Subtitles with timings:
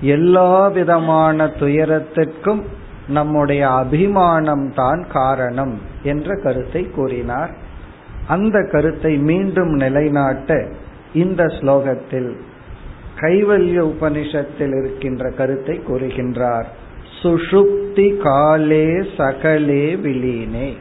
[0.00, 2.62] எல்லா விதமான துயரத்திற்கும்
[3.08, 7.50] நம்முடைய அபிமானம் தான் காரணம் என்ற கருத்தை கூறினார்.
[8.28, 10.68] அந்த கருத்தை மீண்டும் நிலைநாட்ட
[11.12, 12.36] இந்த ஸ்லோகத்தில்
[13.20, 16.64] கைவல்ய உபனிஷத்தில் இருக்கின்ற கருத்தை கூறுகின்றார்.
[17.22, 20.72] சுஷுப்தி காலே சகலே விலீனே.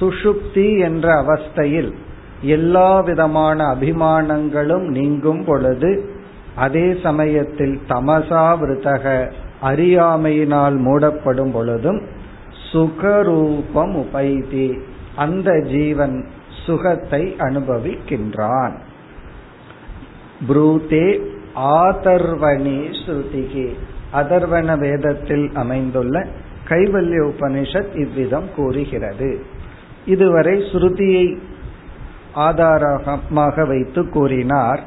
[0.00, 1.92] சுஷுப்தி என்ற அவஸ்தையில்
[2.42, 6.10] எல்லா விதமான அபிமானங்களும் நீங்கும் பொழுது
[6.54, 12.00] அதே சமயத்தில் தமசா விருதக அறியாமையினால் மூடப்படும் பொழுதும்
[12.72, 14.78] சுகரூபம் உபைதி
[15.16, 16.26] அந்த ஜீவன்
[16.66, 18.72] சுகத்தை அனுபவிக்கின்றான்.
[20.48, 21.20] ப்ரூதே
[21.56, 23.68] ஆதர்வணி ஸ்ருதிகி.
[24.14, 26.26] அதர்வன வேதத்தில் அமைந்துள்ள
[26.68, 29.42] கைவல்ய உபனிஷத் இவ்விதம் கூறுகிறது.
[30.06, 31.38] இதுவரை ஸ்ருதியை
[32.32, 34.80] ஆதாரமாக வைத்து கூறினார்.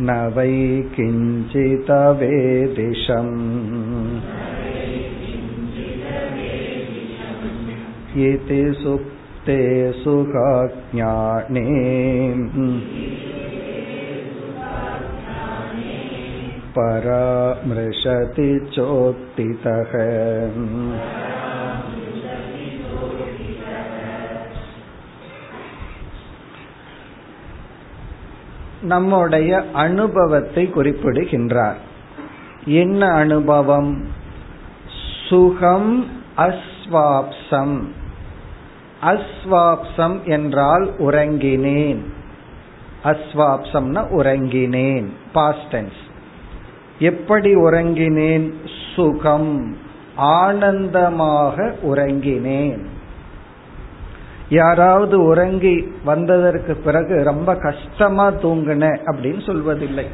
[0.07, 0.55] न वै
[0.95, 1.77] किञ्चितवेदिशम्
[8.25, 9.57] इति सुप्ते
[9.93, 11.65] सुखाज्ञाने
[16.75, 19.91] परामृशति चोत्थितः
[28.83, 31.79] நம்முடைய அனுபவத்தை குறிப்பிடுகின்றார்
[32.81, 33.91] என்ன அனுபவம்
[35.27, 35.93] சுகம்
[36.37, 37.77] அஸ்வாப்சம்
[39.03, 42.01] அஸ்வாப்சம் என்றால் உறங்கினேன்
[43.03, 45.99] அஸ்வாப்சம்னா உறங்கினேன் பாஸ்டன்ஸ்
[47.02, 48.52] எப்படி உறங்கினேன்?
[48.94, 49.76] சுகம்.
[50.16, 52.84] ஆனந்தமாக உறங்கினேன்.
[54.48, 60.04] யாராவது உறங்கி வந்ததற்கு பிறகு ரொம்ப கஷ்டமா தூங்கின அப்படின்னு சொல்வதில்லை.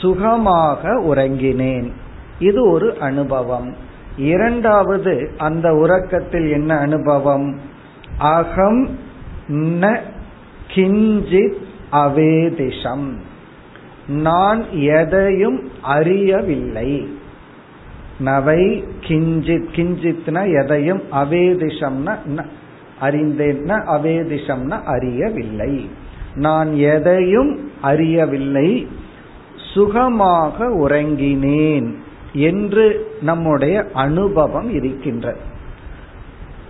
[0.00, 1.92] சுகமாக உறங்கினேன்.
[2.38, 3.74] இது ஒரு அனுபவம்.
[4.16, 7.60] இரண்டாவது அந்த உறக்கத்தில் என்ன அனுபவம்?
[8.18, 8.98] அகம்
[9.48, 9.98] ந
[10.74, 11.56] கிஞ்சித்
[11.92, 13.08] அவேதிஷம்.
[14.10, 17.18] நான் எதையும் அறியவில்லை.
[18.18, 22.44] நவை கிஞ்சித் கிஞ்சித்னா எதையும் அவேதிஷம்னா
[23.00, 25.90] அறிந்தேன்னா அவேதிஷம்னா அறியவில்லை.
[26.34, 28.88] நான் எதையும் அறியவில்லை.
[29.74, 31.94] சுகமாக உறங்கினேன்
[32.32, 35.38] என்று நம்முடைய அனுபவம் இருக்கின்றது.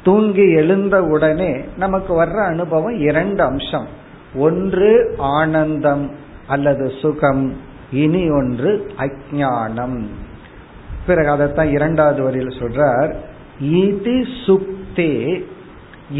[0.05, 3.87] தூங்கி எழுந்த உடனே நமக்கு வர்ற அனுபவம் இரண்டு அம்சம்.
[4.35, 7.45] ஒன்று ஆனந்தம் அல்லது சுகம்
[8.03, 9.99] இனி ஒன்று அஜானம்
[11.07, 13.11] பிறகு அதைத்தான் இரண்டாவது வரியில் சொல்றார்.
[13.79, 15.15] இதி சுப்தே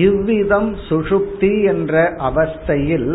[0.07, 1.95] இவ்விதம் சுஷுப்தி என்ற
[2.29, 3.13] அவஸ்தையில்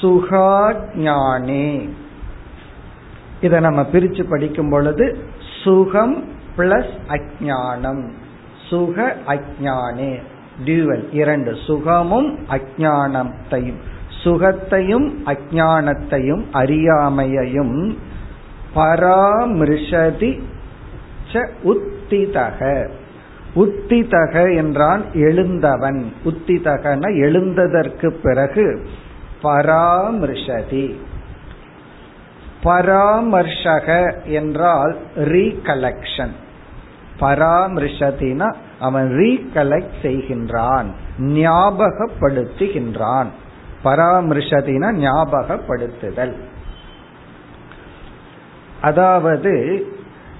[0.00, 1.68] சுகாஜானே
[3.40, 5.06] இதை நம்ம பிரிச்சு படிக்கும் பொழுது
[5.62, 6.16] சுகம்
[6.56, 8.04] பிளஸ் அஜானம்
[8.68, 8.96] சுக
[9.26, 10.12] அஜானே
[10.64, 13.80] டியூவல் இரண்டு சுகமும் அஜானத்தையும்
[14.24, 17.96] சுகத்தையும் அஜானத்தையும் அறியாமையையும்
[18.74, 20.40] பராமிருஷதி
[21.64, 22.88] உத்திதக.
[23.54, 26.04] உத்திதக என்றான் எழுந்தவன்.
[26.24, 28.86] உத்திதகன எழுந்ததற்கு பிறகு
[29.42, 30.94] பராமிருஷதி.
[32.64, 36.32] பராமர்ஷக என்றால் ரீகலெக்ஷன்.
[37.20, 40.86] பராமிருஷதினா அவன் ரீகலெக்ட் செய்கின்றான்
[41.20, 43.26] ஞாபகப்படுத்துகின்றான்.
[43.84, 46.34] பராமரிஷதினா ஞாபகப்படுத்துதல்.
[48.80, 49.52] அதாவது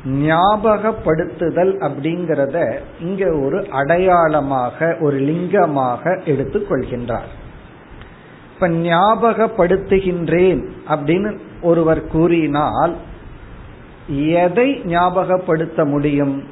[0.09, 7.31] ஞாபகப்படுத்துதல் அப்படிங்கிறத இங்க ஒரு அடையாளமாக ஒரு லிங்கமாக எடுத்துக்கொள்கின்றார்
[8.55, 12.97] இப்ப ஞாபகப்படுத்துகின்றேன் அப்படின்னு ஒருவர் கூறினால்
[14.09, 16.45] எதை ஞாபகப்படுத்த முடியும்?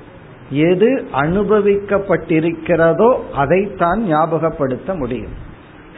[0.51, 5.51] எது அனுபவிக்கப்பட்டிருக்கிறதோ அதைத்தான் ஞாபகப்படுத்த முடியும்.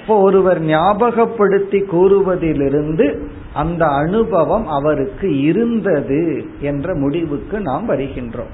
[0.05, 8.53] இப்போ ஒருவர் ஞாபகப்படுத்தி கூறுவதிலிருந்து அந்த அனுபவம் அவருக்கு இருந்தது என்ற முடிவுக்கு நாம் வருகின்றோம்.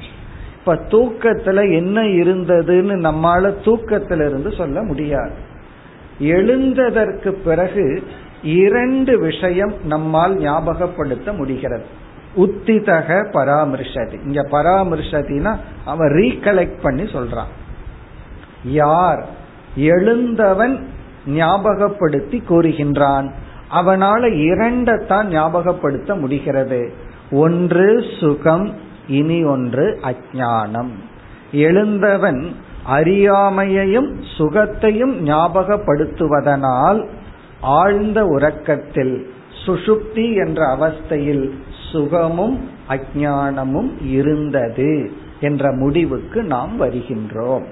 [0.59, 5.31] இப்ப தூக்கத்துல என்ன இருந்ததுன்னு நம்மால தூக்கத்திலிருந்து சொல்ல முடியாது.
[6.21, 8.03] எழுந்ததற்கு பிறகு
[8.43, 11.85] இரண்டு விஷயம் நம்மால் ஞாபகப்படுத்த முடிகிறது.
[12.37, 14.25] உத்திதக பராமரிஷதி.
[14.25, 17.53] இங்க பராமரிஷதினா அவன் ரீகலெக்ட் பண்ணி சொல்றான்.
[18.65, 19.27] யார்?
[19.77, 20.81] எழுந்தவன்
[21.27, 23.31] ஞாபகப்படுத்தி கூறுகின்றான்.
[23.75, 26.93] அவனால இரண்டத்தான் ஞாபகப்படுத்த முடிகிறது.
[27.31, 28.75] ஒன்று சுகம்
[29.09, 30.91] இனி ஒன்று அஜானம்
[31.53, 32.53] எழுந்தவன்
[32.91, 37.09] அறியாமையையும் சுகத்தையும் ஞாபகப்படுத்துவதனால்
[37.61, 39.31] ஆழ்ந்த உறக்கத்தில்
[39.67, 41.51] சுஷுப்தி என்ற அவஸ்தையில்
[41.93, 47.65] சுகமும் அஜானமும் இருந்தது என்ற முடிவுக்கு நாம் வருகின்றோம்.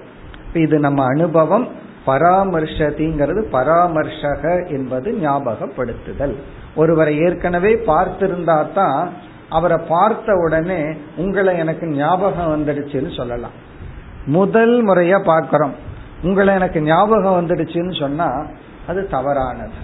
[0.54, 1.68] இது நம்ம அனுபவம்.
[2.08, 6.34] பராமர்ஷதிங்கிறது பராமர்ஷக என்பது ஞாபகப்படுத்துதல்.
[6.74, 9.00] ஒருவரை ஏற்கனவே பார்த்திருந்தா தான்
[9.48, 10.80] அவரை பார்த்த உடனே
[11.16, 13.56] உங்களை எனக்கு ஞாபகம் வந்துடுச்சுன்னு சொல்லலாம்.
[14.26, 15.74] முதல் முறையா பார்க்கிறோம்.
[16.22, 18.28] உங்களை எனக்கு ஞாபகம் வந்துடுச்சுன்னு சொன்னா
[18.86, 19.78] அது தவறானது.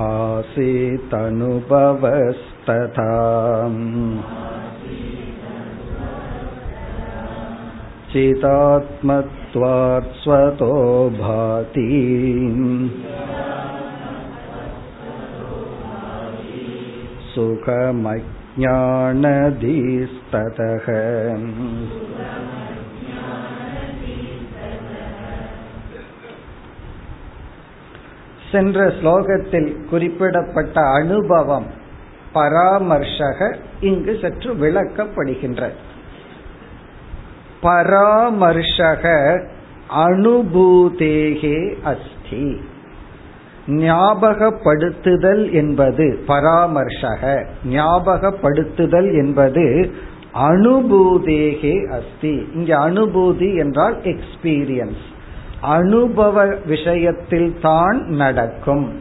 [0.00, 0.70] आसीतनुभवस्तथा
[8.12, 10.72] चिदात्मत्वात् स्वतो
[11.18, 11.84] भाति
[17.34, 18.00] सुखमज्ञानधीस्ततः
[28.51, 31.65] சென்ற ஸ்லோகத்தில் குறிப்பிடப்பட்ட அனுபவம்
[32.33, 35.69] பராமர்ஷக இங்கு சற்று விளக்கப்படுகின்ற
[37.63, 39.03] பராமர்ஷக
[39.95, 42.61] அனுபூதேகே அஸ்தி.
[43.67, 47.45] ஞாபகப்படுத்துதல் என்பது பராமர்ஷக.
[47.69, 49.91] ஞாபகப்படுத்துதல் என்பது
[50.33, 52.47] அனுபூதேகே அஸ்தி.
[52.53, 55.05] இங்க அனுபூதி என்றால் எக்ஸ்பீரியன்ஸ்
[55.65, 58.99] அனுபவ விஷயத்தில் தான் நடக்கும்.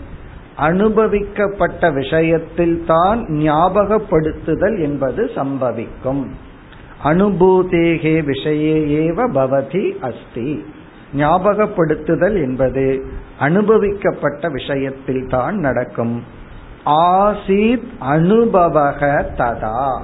[0.56, 6.24] அனுபவிக்கப்பட்ட விஷயத்தில் தான் ஞாபகப்படுத்துதல் என்பது சம்பவிக்கும்.
[7.04, 10.64] அனுபூதேகே விஷயே ஏவ பவதி அஸ்தி.
[11.16, 13.04] ஞாபகப்படுத்துதல் என்பது
[13.38, 16.22] அனுபவிக்கப்பட்ட விஷயத்தில் தான் நடக்கும்.
[16.86, 20.00] ஆசீத் அனுபவக ததா.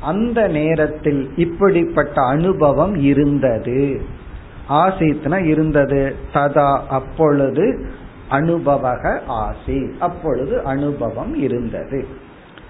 [0.00, 4.00] அந்த நேரத்தில் இப்படிப்பட்ட அனுபவம் இருந்தது.
[4.70, 6.14] ஆசீத்னா இருந்தது.
[6.34, 7.92] ததா அப்பொழுது
[8.30, 12.06] அனுபவக ஆசி அப்பொழுது அனுபவம் இருந்தது.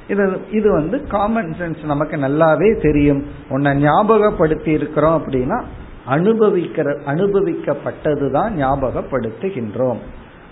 [0.08, 3.26] இது இது வந்து காமன் சென்ஸ் நமக்கு நல்லாவே தெரியும்.
[3.48, 5.62] உன்னை ஞாபகப்படுத்தி இருக்கிறோம் அப்படின்னா
[6.08, 9.98] அனுபவிக்கிற அனுபவிக்கப்பட்டது தான் ஞாபகப்படுத்துகின்றோம்.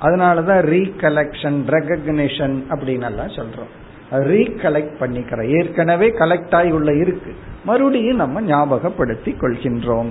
[0.02, 3.70] அதனாலதான் ரீகலெக்ஷன் ரெகக்னிஷன் அப்படின்னு எல்லாம் சொல்றோம்.
[4.10, 5.48] ரீகலெக்ட் பண்ணிக்கிறோம்.
[5.58, 7.34] ஏற்கனவே கலெக்ட் ஆகி உள்ள இருக்கு.
[7.64, 10.10] மறுபடியும் நம்ம ஞாபகப்படுத்தி கொள்கின்றோம்.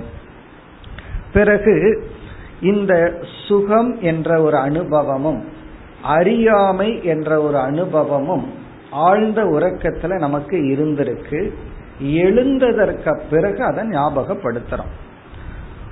[1.32, 2.04] பிறகு
[2.60, 5.44] இந்த சுகம் என்ற ஒரு அனுபவமும்
[6.02, 8.52] அறியாமை என்ற ஒரு அனுபவமும்
[8.90, 11.52] ஆழ்ந்த உறக்கத்துல நமக்கு இருந்திருக்கு.
[12.02, 14.92] எழுந்ததற்கு பிறகு அதை ஞாபகப்படுத்துறோம்.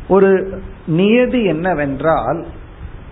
[0.08, 2.46] ஒரு நியதி என்னவென்றால்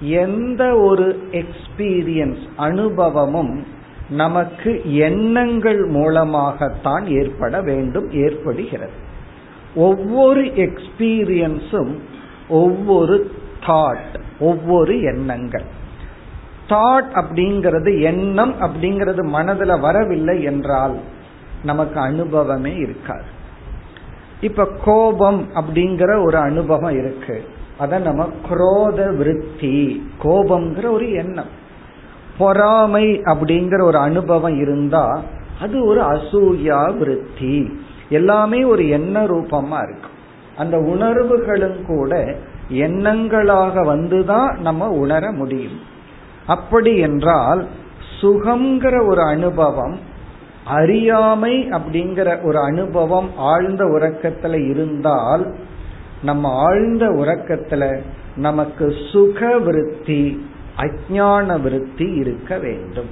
[0.00, 3.66] எந்த ஒரு எக்ஸ்பீரியன்ஸ் அனுபவமும்
[4.10, 9.12] நமக்கு எண்ணங்கள் மூலமாகத்தான் ஏற்பட வேண்டும் ஏற்படுகிறது.
[9.74, 11.98] ஒவ்வொரு எக்ஸ்பீரியன்ஸும்
[12.48, 13.30] ஒவ்வொரு
[13.66, 15.64] தாட் ஒவ்வொரு எண்ணங்கள்.
[16.68, 20.98] தாட் அப்படிங்கிறது எண்ணம் அப்படிங்கிறது மனதில் வரவில்லை என்றால்
[21.64, 23.24] நமக்கு அனுபவமே இருக்காது.
[24.40, 27.44] இப்ப கோபம் அப்படிங்கிற ஒரு அனுபவம் இருக்கு.
[27.78, 31.62] அத நம்ம குரோத விருத்தி கோபம்ங்கிற ஒரு எண்ணம்.
[32.38, 35.22] பொறாமை அப்படிங்கிற ஒரு அனுபவம் இருந்தா
[35.60, 37.78] அது ஒரு அசூயா விருத்தி.
[38.08, 40.08] எல்லாமே ஒரு எண்ண ரூபமா இருக்கு.
[40.56, 42.36] அந்த உணர்வுகளும் கூட
[42.68, 45.80] எண்ணங்களாக வந்துதான் நம்ம உணர முடியும்.
[46.46, 47.66] அப்படி என்றால்
[48.20, 49.98] சுகம்ங்கிற ஒரு அனுபவம்
[50.66, 55.56] அறியாமை அப்படிங்கிற ஒரு அனுபவம் ஆழ்ந்த உறக்கத்துல இருந்தால்
[56.22, 57.98] நம்ம ஆழ்ந்த உறக்கத்துல
[58.36, 60.46] நமக்கு சுக விருத்தி
[60.76, 63.08] அஜான விருத்தி இருக்க வேண்டும்.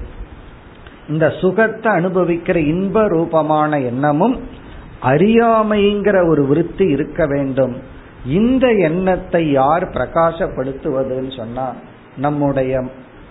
[1.09, 4.41] இந்த சுகத்தை அனுபவிக்கிற இன்ப ரூபமான எண்ணமும்
[5.03, 7.77] அறியாமைங்கிற ஒரு விருத்தி இருக்க வேண்டும்.
[8.27, 11.75] இந்த எண்ணத்தை யார் பிரகாசப்படுத்துவதுன்னு சொன்னா
[12.17, 12.85] நம்முடைய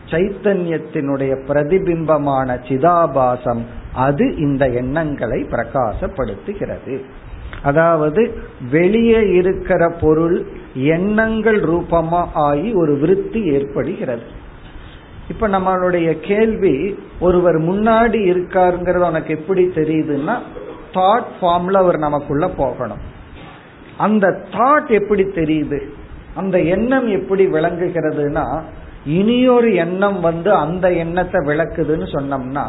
[0.06, 3.62] சைத்தன்யத்தினுடைய பிரதிபிம்பமான சிதாபாசம்
[3.94, 7.01] அது இந்த எண்ணங்களை பிரகாசப்படுத்துகிறது.
[7.63, 8.38] அதாவது
[8.72, 14.22] வெளியே இருக்கிற பொருள் எண்ணங்கள் ரூபமா ஆகி ஒரு விருத்தி ஏற்படுகிறது.
[15.30, 20.40] இப்ப நம்மளுடைய கேள்வி ஒருவர் முன்னாடி இருக்காருங்கிறது உனக்கு எப்படி தெரியுதுன்னா
[20.93, 23.01] தாட் ஃபார்ம்ல அவர் நமக்குள்ள போகணும்.
[23.98, 25.79] அந்த தாட் எப்படி தெரியுது?
[26.36, 28.62] அந்த எண்ணம் எப்படி விளங்குகிறதுனா
[29.05, 32.65] இனியொரு எண்ணம் வந்து அந்த எண்ணத்தை விளக்குதுன்னு சொன்னோம்னா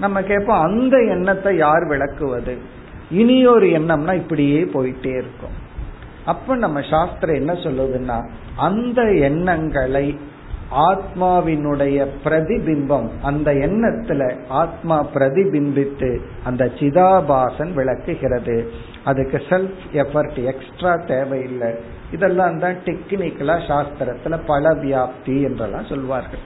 [0.00, 2.58] நம்ம கேட்போம் அந்த எண்ணத்தை யார் விளக்குவது?
[3.10, 5.54] இனியொரு எண்ணம்னா இப்படியே போயிட்டே இருக்கும்.
[6.24, 10.18] அப்ப நம்ம சாஸ்திரம் என்ன சொல்லுதுன்னா அந்த எண்ணங்களை
[10.70, 18.72] ஆத்மாவினுடைய பிரதிபிம்பம் அந்த எண்ணத்துல ஆத்மா பிரதிபிம்பித்து அந்த சிதாபாசன் விளக்குகிறது.
[19.04, 21.74] அதுக்கு செல்ஃப் எஃபர்ட் எக்ஸ்ட்ரா தேவையில்லை.
[22.12, 26.38] இதெல்லாம் தான் டெக்னிக்கலா சாஸ்திரத்துல பல வியாப்தி என்றெல்லாம் சொல்வார்கள்.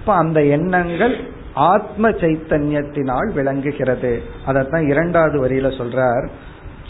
[0.00, 1.16] இப்ப அந்த எண்ணங்கள்
[1.54, 4.22] ஆத்ம சைத்தன்யத்தினால் விளங்குகிறது.
[4.46, 6.28] அதைத்தான் இரண்டாவது வரியில சொல்றார்.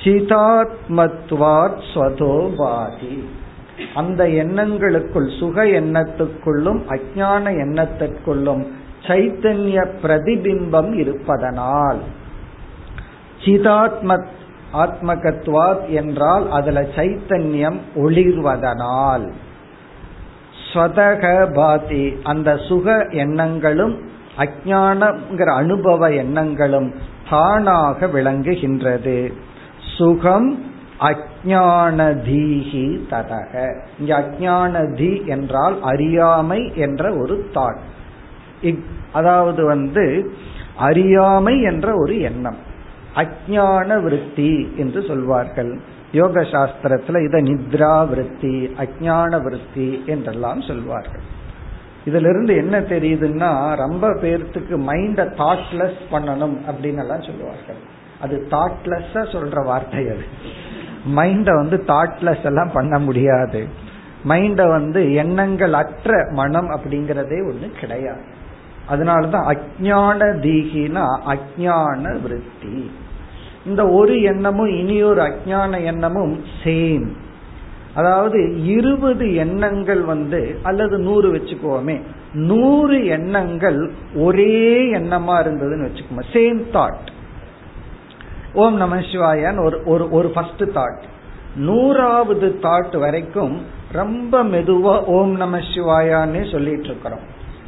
[0.05, 3.25] சிதாத்மத்வாத் ஸ்வதோபாதி
[3.95, 8.67] அந்த எண்ணங்களுக்குள் சுக எண்ணத்துக்குள்ளும் அஜான எண்ணத்திற்குள்ளும்
[9.07, 11.99] சைத்தன்ய பிரதிபிம்பம் இருப்பதனால்
[13.45, 14.25] சிதாத்ம
[14.73, 19.33] ஆத்மகத்வாத் என்றால் அதுல சைத்தன்யம் ஒளிர்வதனால்
[20.73, 24.01] ஸ்வதக பாதி அந்த சுக எண்ணங்களும்
[24.39, 26.95] அஜானங்கிற அனுபவ எண்ணங்களும்
[27.31, 29.33] தானாக விளங்குகின்றது.
[29.97, 30.65] சுகம்
[31.45, 33.53] அஜானதீஹி ததக.
[33.99, 37.81] இங்க அஜானதி என்றால் அறியாமை என்ற ஒரு தாட்.
[39.13, 40.33] அதாவது வந்து
[40.77, 42.57] அறியாமை என்ற ஒரு எண்ணம்.
[43.15, 45.81] அஜான விருத்தி என்று சொல்வார்கள்.
[46.13, 51.25] யோக சாஸ்திரத்துல இத நித்ரா விருத்தி அஜான விருத்தி என்றெல்லாம் சொல்வார்கள்.
[52.05, 57.81] இதுல இருந்து என்ன தெரியுதுன்னா ரொம்ப பேர்த்துக்கு மைண்ட தாட்லெஸ் பண்ணணும் அப்படின்னு எல்லாம் சொல்லுவார்கள்.
[58.21, 60.27] அது தாட்லெஸ்ஸா சொல்ற வார்த்தை அது.
[61.07, 63.69] மைண்ட வந்து தாட்லெஸ் எல்லாம் பண்ண முடியாது.
[64.29, 68.21] மைண்ட வந்து எண்ணங்கள் அற்ற மனம் அப்படிங்கறதே ஒண்ணு கிடையாது.
[68.91, 72.91] அதனாலதான் அஜான தீகினா அஜான விருத்தி.
[73.67, 77.09] இந்த ஒரு எண்ணமும் இனியொரு அஜான எண்ணமும் சேம்
[77.95, 82.01] அதாவது இருபது எண்ணங்கள் வந்து அல்லது நூறு வச்சுக்கோமே
[82.35, 87.11] நூறு எண்ணங்கள் ஒரே எண்ணமா இருந்ததுன்னு வச்சுக்கோமே சேம் தாட்
[88.55, 91.03] ஓம் நம சிவாயான்னு ஒரு ஒரு ஒரு ஃபர்ஸ்ட் தாட்
[91.57, 97.21] நூறாவது தாட் வரைக்கும் ரொம்ப மெதுவா ஓம் நம சிவாயான்னு சொல்லிட்டு இருக்கிறோம்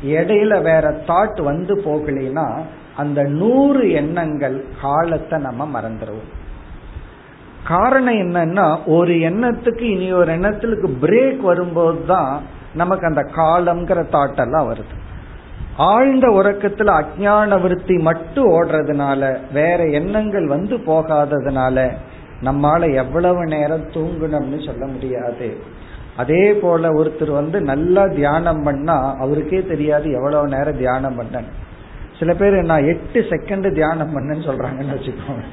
[0.05, 2.63] இடையில வேற தாட் வந்து போகலைன்னா
[2.97, 6.33] அந்த நூறு எண்ணங்கள் காலத்தை நம்ம மறந்துடுவோம்
[7.65, 12.43] காரணம் என்னன்னா ஒரு எண்ணத்துக்கு இனி ஒரு எண்ணத்துக்கு பிரேக் வரும்போது தான்
[12.75, 14.95] நமக்கு அந்த காலம்ங்கிற தாட்டெல்லாம் வருது.
[15.77, 21.91] ஆழ்ந்த உறக்கத்துல அஜான விருத்தி மட்டும் ஓடுறதுனால வேற எண்ணங்கள் வந்து போகாததுனால
[22.43, 25.57] நம்மால எவ்வளவு நேரம் தூங்கணும்னு சொல்ல முடியாது.
[26.17, 31.41] அதே போல ஒருத்தர் வந்து நல்லா தியானம் பண்ணா அவருக்கே தெரியாது எவ்வளவு நேரம் தியானம் பண்ண
[32.19, 35.45] சில பேர் நான் எட்டு செகண்ட் தியானம் பண்ணேன்னு சொல்றாங்கன்னு வச்சுக்கோங்க.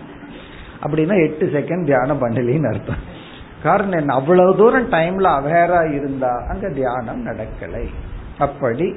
[0.83, 3.19] அப்படின்னா எட்டு செகண்ட் தியானம் பண்ணலின்னு அர்த்தம்.
[3.63, 7.85] காரணம் என்ன அவ்வளவு தூரம் டைம்ல அவேரா இருந்தா அங்க தியானம் நடக்கலை.
[8.39, 8.95] அப்படி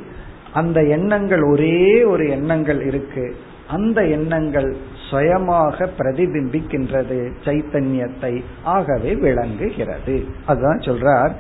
[0.55, 3.37] அந்த எண்ணங்கள் ஒரே ஒரு எண்ணங்கள் இருக்கு.
[3.69, 4.77] அந்த எண்ணங்கள்
[5.11, 10.25] சுயமாக பிரதிபிம்பிக்கின்றது சைத்தன்யத்தை ஆகவே விளங்குகிறது.
[10.47, 11.33] அதுதான் சொல்றார்.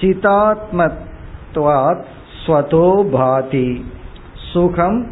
[0.00, 2.02] சிதாத்மத்வாத்
[2.46, 3.82] ஸ்வதோபாதி
[4.52, 5.06] சுகம்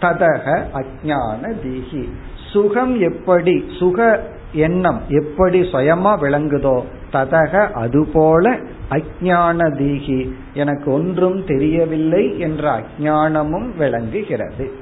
[0.00, 2.08] ததக அஜான தீகி
[2.52, 4.20] சுகம் எப்படி சுக
[4.52, 8.58] எண்ணம் எப்படி சுயமா விளங்குதோ ததக அதுபோல
[8.90, 14.72] அஜான தீகி எனக்கு ஒன்றும் தெரியவில்லை என்ற அஜானமும் விளங்குகிறது.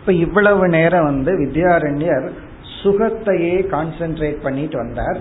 [0.00, 2.30] இப்ப இவ்வளவு நேரம் வந்து வித்யாரண்யர்
[2.82, 5.18] சுகத்தையே கான்சென்ட்ரேட் பண்ணிட்டு வந்தார்.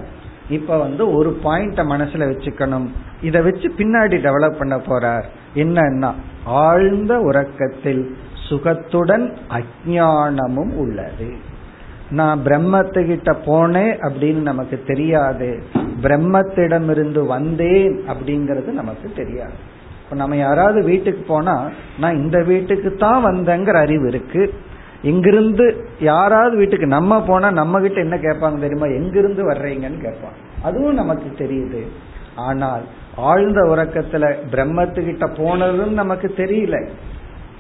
[0.50, 2.88] இப்ப வந்து ஒரு பாயிண்ட மனசுல வச்சுக்கணும்.
[3.22, 5.24] இதை வச்சு பின்னாடி டெவலப் பண்ண போறார்.
[5.56, 8.18] என்னன்னா ஆழ்ந்த உறக்கத்தில்
[8.50, 11.48] சுகத்துடன் அஜானமும் உள்ளது.
[12.12, 15.64] நான் பிரம்மத்துக்கிட்ட போனேன் அப்படின்னு நமக்கு தெரியாது.
[16.02, 19.54] பிரம்மத்திடமிருந்து வந்தேன் அப்படிங்கறது நமக்கு தெரியாது.
[20.04, 24.54] இப்ப நம்ம யாராவது வீட்டுக்கு போனா நான் இந்த வீட்டுக்கு தான் வந்தேங்கிற அறிவு இருக்கு.
[25.02, 28.86] இங்கிருந்து யாராவது வீட்டுக்கு நம்ம போனா நம்ம கிட்ட என்ன கேட்பாங்க தெரியுமா?
[28.86, 30.38] எங்கிருந்து வர்றீங்கன்னு கேட்பாங்க.
[30.62, 31.82] அதுவும் நமக்கு தெரியுது.
[32.36, 32.82] ஆனால்
[33.16, 36.88] ஆழ்ந்த உறக்கத்துல பிரம்மத்துக்கிட்ட போனதும் நமக்கு தெரியல.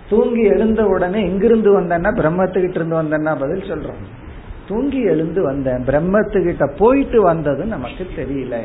[0.09, 4.03] தூங்கி எழுந்த உடனே எங்கிருந்து வந்தேன்னா பிரம்மத்துக்கிட்ட இருந்து வந்தேன்னா பதில் சொல்றோம்.
[4.69, 5.83] தூங்கி எழுந்து வந்தேன்.
[5.83, 8.55] பிரம்மத்துக்கிட்ட போயிட்டு வந்தது நமக்கு தெரியல.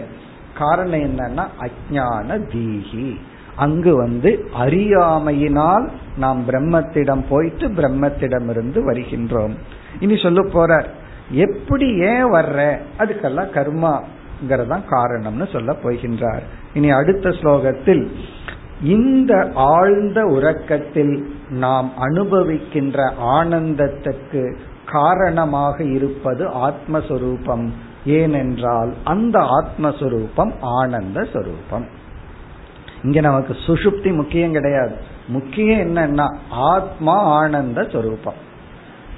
[0.58, 3.16] காரணம் என்னன்னா அஜான தீகி
[3.56, 9.54] அங்கு வந்து அறியாமையினால் நாம் பிரம்மத்திடம் போயிட்டு பிரம்மத்திடம் இருந்து வருகின்றோம்.
[10.00, 10.86] இனி சொல்ல போற
[11.30, 12.78] எப்படி ஏன் வர்ற?
[12.98, 16.42] அதுக்கெல்லாம் கர்மாங்கிறதான் காரணம்னு சொல்ல போகின்றார்.
[16.74, 18.06] இனி அடுத்த ஸ்லோகத்தில்
[18.82, 24.54] இந்த ஆழ்ந்த உறக்கத்தில் நாம் அனுபவிக்கின்ற ஆனந்தத்துக்கு
[24.92, 27.68] காரணமாக இருப்பது ஆத்மஸ்வரூபம்.
[28.06, 31.86] ஏனென்றால் அந்த ஆத்மஸ்வரூபம் ஆனந்த சொரூபம்
[33.02, 34.94] இங்க நமக்கு சுஷுப்தி முக்கியம் கிடையாது.
[35.28, 38.52] முக்கியம் என்னன்னா ஆத்மா ஆனந்த ஸ்வரூபம்.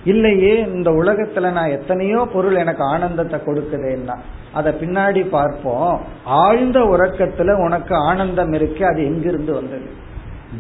[0.05, 4.17] இல்லையே இந்த உலகத்துல நான் எத்தனையோ பொருள் எனக்கு ஆனந்தத்தை கொடுக்குதேன்னா
[4.53, 6.01] அதை பின்னாடி பார்ப்போம்.
[6.25, 10.05] ஆழ்ந்த உறக்கத்துல உனக்கு ஆனந்தம் இருக்கு அது எங்கிருந்து வந்தது?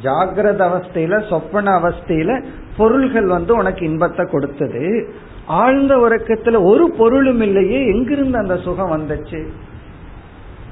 [0.02, 2.44] ஜாகிரத அவஸ்தையில சொப்பன அவஸ்தையில
[2.76, 5.14] பொருள்கள் வந்து உனக்கு இன்பத்தை கொடுத்தது.
[5.46, 9.48] ஆழ்ந்த உறக்கத்துல ஒரு பொருளும் இல்லையே எங்கிருந்து அந்த சுகம் வந்துச்சு?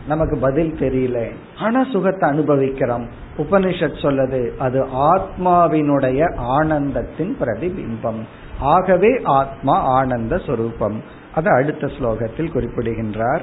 [0.09, 1.29] நமக்கு பதில் தெரியல.
[1.59, 3.09] ஆனா சுகத்தை அனுபவிக்கிறோம்.
[3.37, 8.23] உபனிஷத் சொல்லது அது ஆத்மாவினுடைய ஆனந்தத்தின் பிரதிபிம்பம்.
[8.61, 11.03] ஆகவே ஆத்மா ஆனந்த சொரூபம்.
[11.35, 13.43] அது அடுத்த ஸ்லோகத்தில் குறிப்பிடுகின்றார்.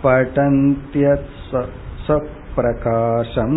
[0.04, 1.30] पठन्त्यत्
[2.08, 3.56] सप्रकाशम्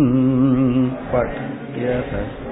[1.12, 2.45] पठ्यत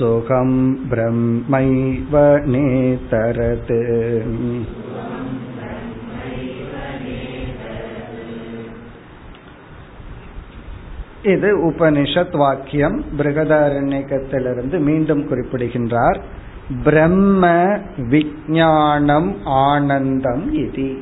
[0.00, 2.12] சுகம் பிரம்மைவ
[2.46, 3.74] நேதரத்.
[11.22, 13.04] இது உபனிஷத் வாக்கியம்.
[13.18, 16.20] பிரகதாரண்யகத்திலிருந்து மீண்டும் குறிப்பிடுகின்றார்.
[16.84, 17.48] பிரம்ம
[17.96, 20.96] விஜானம் ஆனந்தம் இது.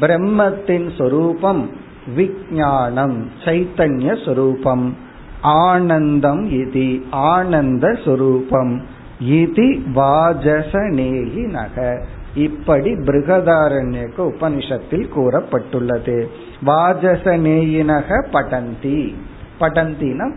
[0.00, 1.70] பிரம்மத்தின் சொரூபம்
[2.16, 5.08] விஜானம் சைத்தன்ய சொரூபம்.
[5.42, 8.86] ஆனந்தம் இது ஆனந்த சொரூபம்.
[9.20, 12.04] இது வாஜசநேகி நக.
[12.34, 16.26] இப்படி பிருகதாரண்யக்க உபனிஷத்தில் கூறப்பட்டுள்ளது.
[16.66, 19.14] வாஜசநேயினக படந்தி.
[19.60, 20.32] படந்தினம்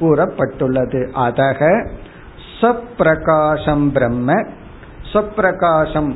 [0.00, 1.08] கூறப்பட்டுள்ளது.
[1.14, 1.88] அதக
[2.60, 4.42] சப்பிரகாசம் பிரம்ம
[5.12, 6.14] சப்பிரகாசம்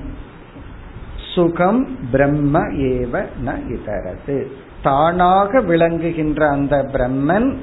[1.35, 4.47] சுகம் பிரம்ம ஏவ ந இதரது.
[4.83, 7.57] தானாக விளங்குகின்ற அந்த பிரம்மன்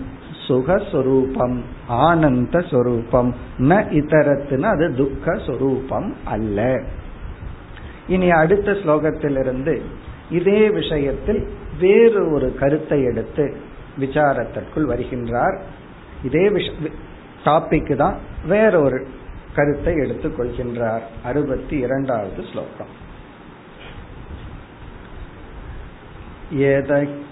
[0.50, 6.82] சுகஸ்வரூபம் ஆனந்த சொரூபம் ந இதரத்துன்னு அது துக்க சொரூபம் அல்ல.
[8.08, 9.82] இனி அடுத்த ஸ்லோகத்திலிருந்து
[10.30, 13.56] இதே விஷயத்தில் வேறு ஒரு கருத்தை எடுத்து
[14.00, 15.60] விசாரத்திற்குள் வருகின்றார்.
[16.24, 16.72] இதே விஷ
[17.46, 19.08] டாபிக் தான் வேறொரு
[19.56, 21.02] கருத்தை எடுத்துக் கொள்கின்றார்.
[21.24, 22.94] அறுபத்தி இரண்டாவது ஸ்லோகம்.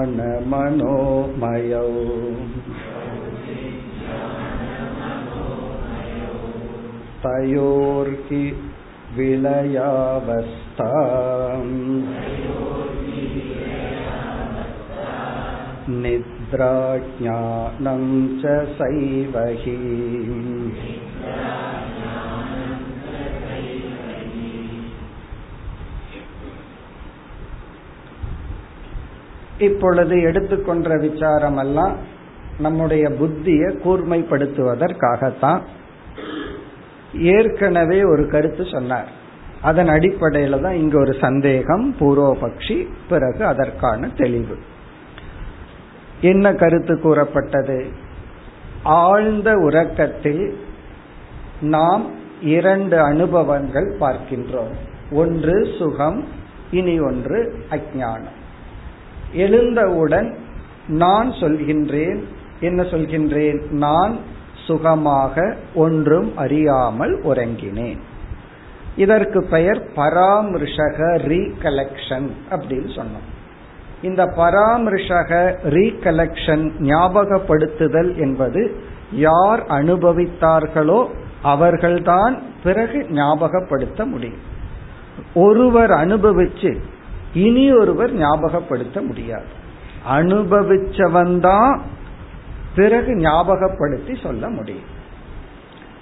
[7.23, 8.43] तयोर्हि
[9.17, 10.91] विलयावस्था
[16.51, 18.03] निद्राज्ञानं
[18.41, 19.75] च सैव हि
[29.59, 31.95] இப்பொழுது எடுத்துக்கொண்ட விசாரம் எல்லாம்
[32.59, 35.61] நம்முடைய புத்தியை கூர்மைப்படுத்துவதற்காகத்தான்
[37.33, 39.09] ஏற்கனவே ஒரு கருத்து சொன்னார்
[39.61, 42.77] அதன் அடிப்படையில தான் இங்க ஒரு சந்தேகம் பூர்வபக்ஷி
[43.09, 44.57] பிறகு அதற்கான தெளிவு
[46.22, 47.86] என்ன கருத்து கூறப்பட்டது?
[48.82, 50.58] ஆழ்ந்த உறக்கத்தில்
[51.60, 52.10] நாம்
[52.42, 54.74] இரண்டு அனுபவங்கள் பார்க்கின்றோம்.
[55.10, 56.24] ஒன்று சுகம்
[56.70, 58.40] இனி ஒன்று அஜானம்
[59.32, 60.36] எழுந்தவுடன்
[60.88, 62.22] நான் சொல்கின்றேன்.
[62.60, 63.70] என்ன சொல்கின்றேன்?
[63.70, 64.18] நான்
[64.66, 67.98] சுகமாக ஒன்றும் அறியாமல் உறங்கினேன்.
[68.96, 73.30] இதற்கு பெயர் பராமரிஷக ரீகலெக்ஷன் அப்படின்னு சொன்னோம்.
[74.02, 81.08] இந்த பராமரிஷக ரீகலெக்ஷன் ஞாபகப்படுத்துதல் என்பது யார் அனுபவித்தார்களோ
[81.42, 84.50] அவர்கள்தான் பிறகு ஞாபகப்படுத்த முடியும்.
[85.34, 86.80] ஒருவர் அனுபவிச்சு
[87.34, 89.44] இனி ஒருவர் ஞாபகப்படுத்த முடியாது.
[90.10, 91.82] அனுபவிச்சவன் தான்
[92.74, 95.00] பிறகு ஞாபகப்படுத்தி சொல்ல முடியும்.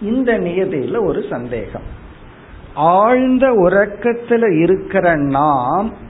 [0.02, 1.98] இந்த நியதியில ஒரு சந்தேகம்.
[2.74, 6.08] ஆழ்ந்த உறக்கத்துல இருக்கிற நாம்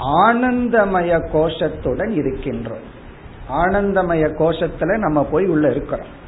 [0.00, 2.84] ஆனந்தமய கோஷத்துடன் இருக்கின்றோம்.
[3.50, 6.22] ஆனந்தமய கோஷத்துல நம்ம போய் உள்ள இருக்கிறோம்.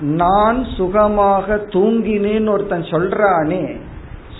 [0.00, 3.80] நான் சுகமாக தூங்கினேன்னு ஒருத்தன் சொல்றானே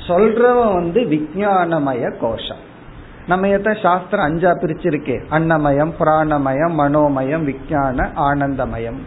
[0.06, 2.62] சொல்றவன் வந்து விஜயானமய கோஷம்.
[3.26, 9.00] நம்ம எத்த சாஸ்திரம் அஞ்சா பிரிச்சிருக்கே அன்னமயம் பிராணமயம் மனோமயம் விஜயான ஆனந்தமயம்.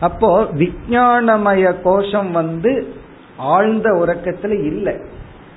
[0.00, 2.94] அப்போ விஜயானமய கோஷம் வந்து
[3.36, 4.96] ஆழ்ந்த உறக்கத்துல இல்லை.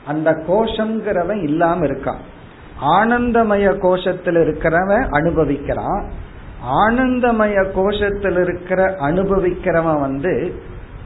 [0.06, 2.20] அந்த கோஷங்கிறவன் இல்லாம இருக்கான்.
[2.84, 6.10] ஆனந்தமய கோஷத்தில் இருக்கிறவன் அனுபவிக்கிறான்.
[6.74, 10.54] ஆனந்தமய கோஷத்தில் இருக்கிற அனுபவிக்கிறவன் வந்து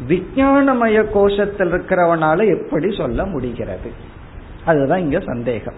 [0.08, 3.92] விஜயானமய கோஷத்தில் இருக்கிறவனால எப்படி சொல்ல முடிகிறது?
[4.66, 5.74] அதுதான் இங்க சந்தேகம்.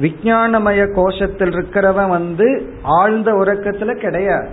[0.00, 4.48] விஜயானமய கோஷத்தில் இருக்கிறவன் வந்து ஆழ்ந்த உறக்கத்துல கிடையாது.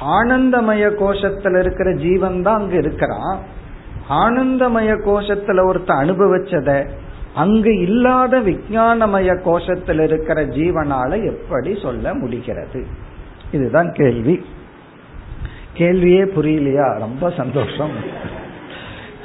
[0.00, 3.58] ஆனந்தமய கோஷத்தில் இருக்கிற ஜீவன் தான் அங்க இருக்கிறான்.
[4.10, 6.88] ஆனந்தமய கோஷத்துல ஒருத்த அனுபவிச்சத
[7.34, 12.86] அங்கு இல்லாத விஜயானமய கோஷத்தில் இருக்கிற ஜீவனால எப்படி சொல்ல முடிகிறது?
[13.52, 14.44] இதுதான் கேள்வி.
[15.76, 16.98] கேள்வியே புரியலையா?
[16.98, 17.90] ரொம்ப சந்தோஷம்.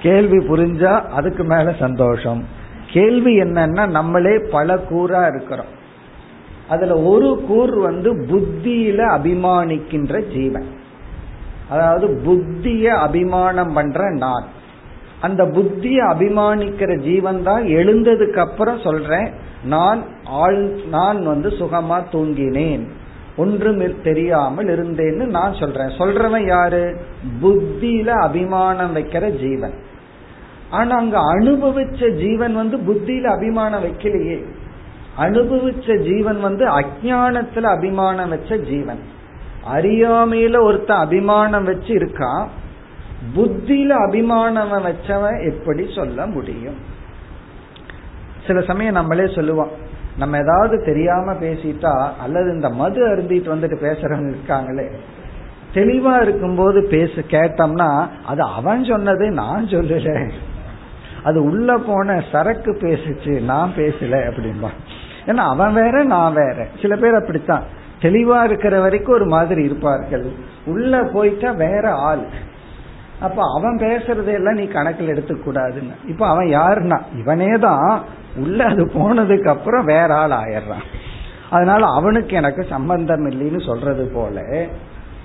[0.02, 2.44] கேள்வி புரிஞ்சா அதுக்கு மேல சந்தோஷம்.
[2.92, 5.74] கேள்வி என்னன்னா நம்மளே பல கூறா இருக்கிறோம்.
[6.70, 10.68] அதுல ஒரு கூர் வந்து புத்தியில அபிமானிக்கின்ற ஜீவன்.
[11.70, 14.55] அதாவது புத்திய அபிமானம் பண்ற நான்
[15.26, 19.30] அந்த புத்திய அபிமானிக்கிற ஜீவன் தான் எழுந்ததுக்கு அப்புறம் சொல்றேன்
[19.64, 20.02] நான்
[20.44, 22.84] ஆள் நான் வந்து சுகமா தூங்கினேன்
[23.38, 25.92] ஒன்றும் தெரியாமல் இருந்தேன்னு நான் சொல்றேன்.
[26.00, 26.84] சொல்றவன் யாரு?
[27.42, 29.76] புத்தியில அபிமானம் வைக்கிற ஜீவன்.
[30.70, 34.38] ஆனா அங்க அனுபவிச்ச ஜீவன் வந்து புத்தியில அபிமானம் வைக்கலையே.
[35.18, 39.02] அனுபவிச்ச ஜீவன் வந்து அஜானத்துல அபிமானம் வச்ச ஜீவன்.
[39.74, 42.46] அறியாமையில ஒருத்த அபிமானம் வச்சு இருக்கான்
[43.34, 46.78] புத்தியில அபிமானம் வச்சவன் எப்படி சொல்ல முடியும்?
[48.48, 49.72] சில சமயம் நம்மளே சொல்லுவோம்
[50.18, 54.88] நம்ம ஏதாவது தெரியாம பேசிட்டா அல்லது இந்த மது அருந்திட்டு வந்துட்டு பேசுறவங்க இருக்காங்களே
[55.74, 60.32] தெளிவா இருக்கும்போது பேச கேட்டோம்னா அது அவன் சொன்னது நான் சொல்லல.
[61.24, 64.70] அது உள்ள போன சரக்கு பேசுச்சு நான் பேசல அப்படின்பா
[65.26, 66.68] ஏன்னா அவன் வேற நான் வேற.
[66.82, 67.64] சில பேர் அப்படித்தான்.
[68.02, 70.32] தெளிவா இருக்கிற வரைக்கும் ஒரு மாதிரி இருப்பார்கள்.
[70.66, 72.26] உள்ள போயிட்டா வேற ஆள்.
[73.20, 77.02] அப்ப அவன் பேசுறதையெல்லாம் நீ கணக்கில் எடுத்துக்கூடாதுன்னு இப்ப அவன் யாருன்னா?
[77.20, 78.02] இவனே தான்
[78.36, 80.84] உள்ள அது போனதுக்கு அப்புறம் வேற ஆள் ஆயிடுறான்.
[81.50, 84.68] அதனால அவனுக்கு எனக்கு சம்பந்தம் இல்லைன்னு சொல்றது போல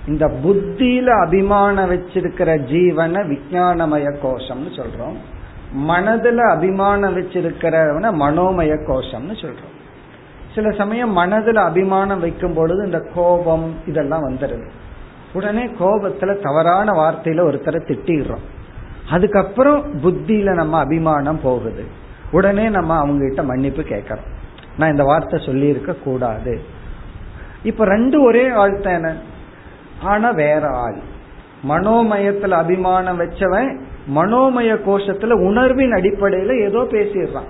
[0.06, 5.16] இந்த புத்தியில அபிமானம் வச்சிருக்கிற ஜீவனை விஜயானமய கோஷம்னு சொல்றோம்.
[5.88, 9.76] மனதுல அபிமானம் வச்சிருக்கிறவன மனோமய கோஷம்னு சொல்றோம்.
[10.54, 14.68] சில சமயம் மனதில் அபிமானம் வைக்கும் பொழுது இந்த கோபம் இதெல்லாம் வந்துடுது.
[15.32, 18.58] உடனே கோபத்துல தவறான வார்த்தையில ஒருத்தரை திட்டிடுறோம்.
[19.10, 21.84] அதுக்கப்புறம் புத்தியில நம்ம அபிமானம் போகுது.
[22.30, 24.28] உடனே நம்ம அவங்க கிட்ட மன்னிப்பு கேட்கறோம்.
[24.78, 26.60] நான் இந்த வார்த்தை சொல்லி இருக்க கூடாது.
[27.62, 29.08] இப்ப ரெண்டு ஒரே ஆள் தானே?
[30.02, 30.96] ஆனா வேற ஆள்.
[31.68, 33.80] மனோமயத்துல அபிமானம் வச்சவன்
[34.14, 37.48] மனோமய கோஷத்துல உணர்வின் அடிப்படையில ஏதோ பேசிடுறான்.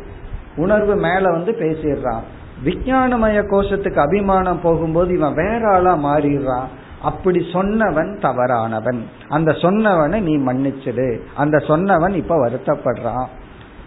[0.56, 2.20] உணர்வு மேல வந்து பேசிடுறான்.
[2.64, 6.66] விஞ்ஞானமய கோஷத்துக்கு அபிமானம் போகும்போது இவன் வேற ஆளா மாறிடுறான்.
[7.02, 9.02] அப்படி சொன்னவன் தவறானவன்.
[9.28, 11.20] அந்த சொன்னவனை நீ மன்னிச்சிடு.
[11.34, 13.26] அந்த சொன்னவன் இப்ப வருத்தப்படுறான்.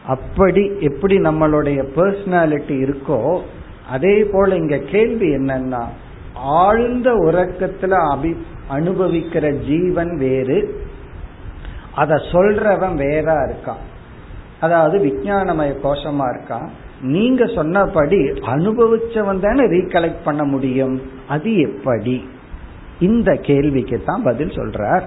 [0.08, 3.42] அப்படி எப்படி நம்மளுடைய பர்சனாலிட்டி இருக்கோ
[3.90, 5.84] அதே போல இங்க கேள்வி என்னன்னா
[6.36, 8.38] ஆழ்ந்த உறக்கத்துல அபி
[8.72, 10.82] அனுபவிக்கிற ஜீவன் வேறு
[11.96, 13.84] அத சொல்றவன் வேறா இருக்கான்.
[14.60, 16.68] அதாவது விஞ்ஞானமய கோஷமா இருக்கான்.
[17.02, 21.02] நீங்க சொன்னபடி அனுபவிச்சவன் தானே ரீகலெக்ட் பண்ண முடியும்.
[21.28, 22.30] அது எப்படி?
[23.00, 25.04] இந்த கேள்விக்கு தான் பதில் சொல்றார்.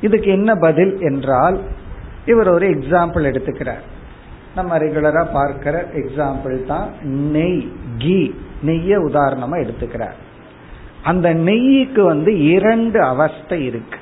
[0.00, 1.60] இதுக்கு என்ன பதில் என்றால்
[2.26, 3.84] இவர் ஒரு எக்ஸாம்பிள் எடுத்துக்கிறார்.
[4.54, 10.14] நம்ம ரெகுலரா பார்க்கிற எக்ஸாம்பிள் தான் நெய் கீ நெய்ய உதாரணமா எடுத்துக்கிறார்.
[11.02, 13.98] அந்த நெய்க்கு வந்து இரண்டு அவஸ்தை இருக்கு.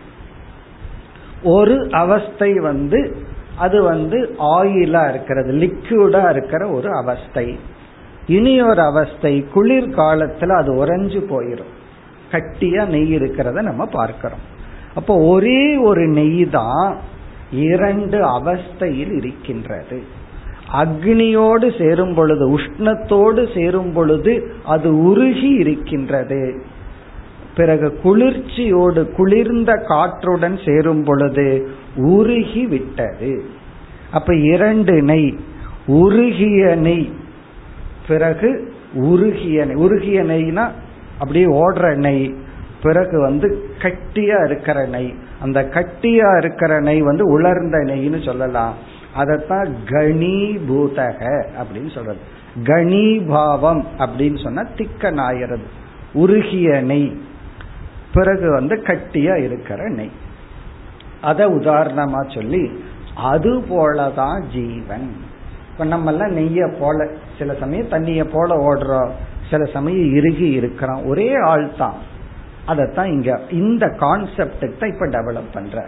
[1.43, 3.17] ஒரு அவஸ்தை வந்து
[3.57, 7.59] அது வந்து ஆயிலா இருக்கிறது லிக்யூடா இருக்கிற ஒரு அவஸ்தை.
[8.27, 11.76] இனி ஒரு அவஸ்தை குளிர் காலத்துல அது உறைஞ்சு போயிடும்
[12.37, 14.45] கட்டியா நெய் இருக்கிறத நம்ம பார்க்கிறோம்.
[14.95, 16.97] அப்போ ஒரே ஒரு நெய் தான்
[17.51, 19.99] இரண்டு அவஸ்தையில் இருக்கின்றது.
[20.73, 24.33] அக்னியோடு சேரும் பொழுது உஷ்ணத்தோடு சேரும் பொழுது
[24.65, 26.41] அது உருகி இருக்கின்றது.
[27.57, 31.47] பிறகு குளிர்ச்சியோடு குளிர்ந்த காற்றுடன் சேரும் பொழுது
[31.97, 33.45] உருகி விட்டது.
[34.13, 35.31] அப்ப இரண்டு நெய்
[35.87, 37.11] உருகிய நெய்
[38.09, 38.51] பிறகு
[38.95, 39.75] உருகிய நெய்.
[39.75, 40.65] உருகிய நெய்னா
[41.19, 42.35] அப்படியே ஓடுற நெய்
[42.83, 48.75] பிறகு வந்து கட்டியா இருக்கிற நெய் அந்த கட்டியா இருக்கிற நெய் வந்து உலர்ந்த நெய்னு சொல்லலாம்.
[49.17, 52.19] அதத்தான் கணீபூதக அப்படின்னு சொல்றது.
[52.63, 55.67] கணீபாவம் அப்படின்னு சொன்னா திக்கநாயறது
[56.13, 57.21] உருகிய நெய்
[58.15, 60.11] பிறகு வந்து கட்டியா இருக்கிற நெய்
[61.21, 65.17] அத உதாரணமா சொல்லி அது போலதான் ஜீவன்.
[65.73, 69.11] இப்ப நம்ம எல்லாம் நெய்ய போல சில சமயம் தண்ணிய போல ஓடுறோம்.
[69.51, 71.03] சில சமயம் இறுகி இருக்கிறான்.
[71.03, 71.95] ஒரே ஆள் தான்.
[72.67, 75.87] அதைத்தான் இங்க இந்த கான்செப்டுக்கு தான் இப்ப டெவலப் பண்ற.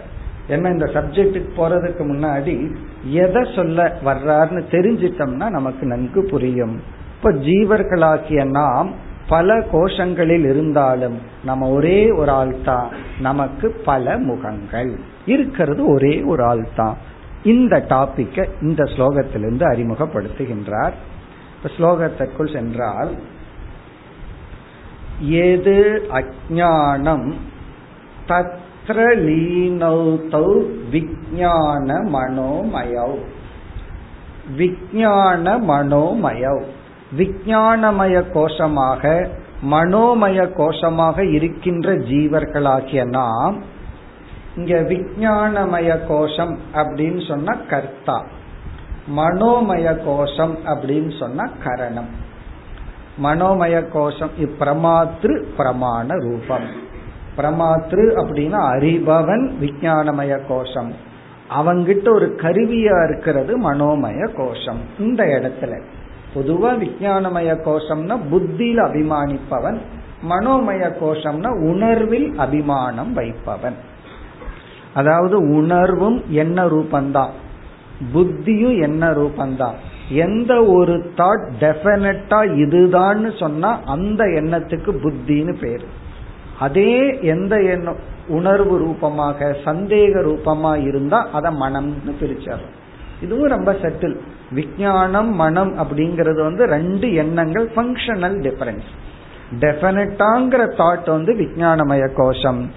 [0.49, 2.75] ஏன்னா இந்த சப்ஜெக்டுக்கு போறதுக்கு முன்னாடி
[3.11, 6.81] எதை சொல்ல வர்றாருன்னு தெரிஞ்சிட்டோம்னா நமக்கு நன்கு புரியும்.
[7.17, 12.91] இப்ப ஜீவர்களாகிய நாம் பல கோஷங்களில் இருந்தாலும் நம்ம ஒரே ஒரு ஆள் தான்.
[13.21, 14.99] நமக்கு பல முகங்கள்.
[15.27, 16.97] இருக்கிறது ஒரே ஒரு ஆள் தான்.
[17.43, 20.93] இந்த டாபிக்கை இந்த ஸ்லோகத்திலிருந்து அறிமுகப்படுத்துகின்றார்.
[21.57, 23.15] இப்ப ஸ்லோகத்திற்குள் சென்றால்
[25.21, 27.33] எது அஜானம்
[28.29, 30.17] தத்ர லீனௌ
[30.91, 33.19] விஜான மனோமயௌ.
[34.59, 36.63] விஜான மனோமயௌ.
[37.17, 39.29] விஞ்ஞானமய கோஷமாக
[39.71, 43.63] மனோமய கோஷமாக இருக்கின்ற ஜீவர்களாகிய நாம்
[44.57, 48.25] இங்க விஞ்ஞானமய கோஷம் அப்படின்னு சொன்னா கர்த்தா.
[49.17, 52.27] மனோமய கோஷம் அப்படின்னு சொன்னா கரணம்.
[53.23, 56.87] மனோமய கோஷம் இப்பிரமாத்திரு பிரமாண ரூபம்.
[57.37, 60.93] பிரமாத்திரு அப்படின்னா அறிபவன் விஞ்ஞானமய கோஷம்
[61.59, 65.83] அவங்கிட்ட ஒரு கருவியா இருக்கிறது மனோமய கோஷம் இந்த இடத்துல.
[66.35, 69.79] பொதுவா விஞ்ஞானமய கோஷம்னா புத்தியில் அபிமானிப்பவன்
[70.31, 73.77] மனோமய கோஷம்னா உணர்வில் அபிமானம் வைப்பவன்.
[74.95, 77.31] அதாவது உணர்வும் என்ன ரூபந்தான்
[78.15, 85.85] புத்தியும் என்ன ரூபந்தான் எந்த ஒரு தாட் டெபினட்டா இதுதான்னு சொன்னா அந்த எண்ணத்துக்கு புத்தின்னு பேர்.
[86.59, 87.97] அதே எந்த எண்ணம்
[88.29, 92.75] உணர்வு ரூபமாக சந்தேக ரூபமா இருந்தா அத மனம்னு பிரிச்சாரும்
[93.21, 94.17] இதுவும் ரொம்ப செட்டில்
[94.51, 98.89] விஞ்ஞானம் மனம் அப்படிங்கறது வந்து ரெண்டு எண்ணங்கள் ஃபங்க்ஷனல் டிஃபரன்ஸ்
[99.61, 102.71] டெபினட்டாங்கிற தாட் வந்து விஞ்ஞானமய கோஷம்.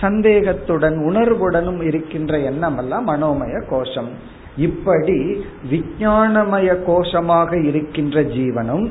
[0.00, 4.34] சந்தேகத்துடன் உணர்வுடனும் இருக்கின்ற எண்ணம் எல்லாம் மனோமய கோஷம்.
[4.56, 8.90] இப்படி விஞ்ஞானமய கோஷமாக இருக்கின்ற ஜீவனும்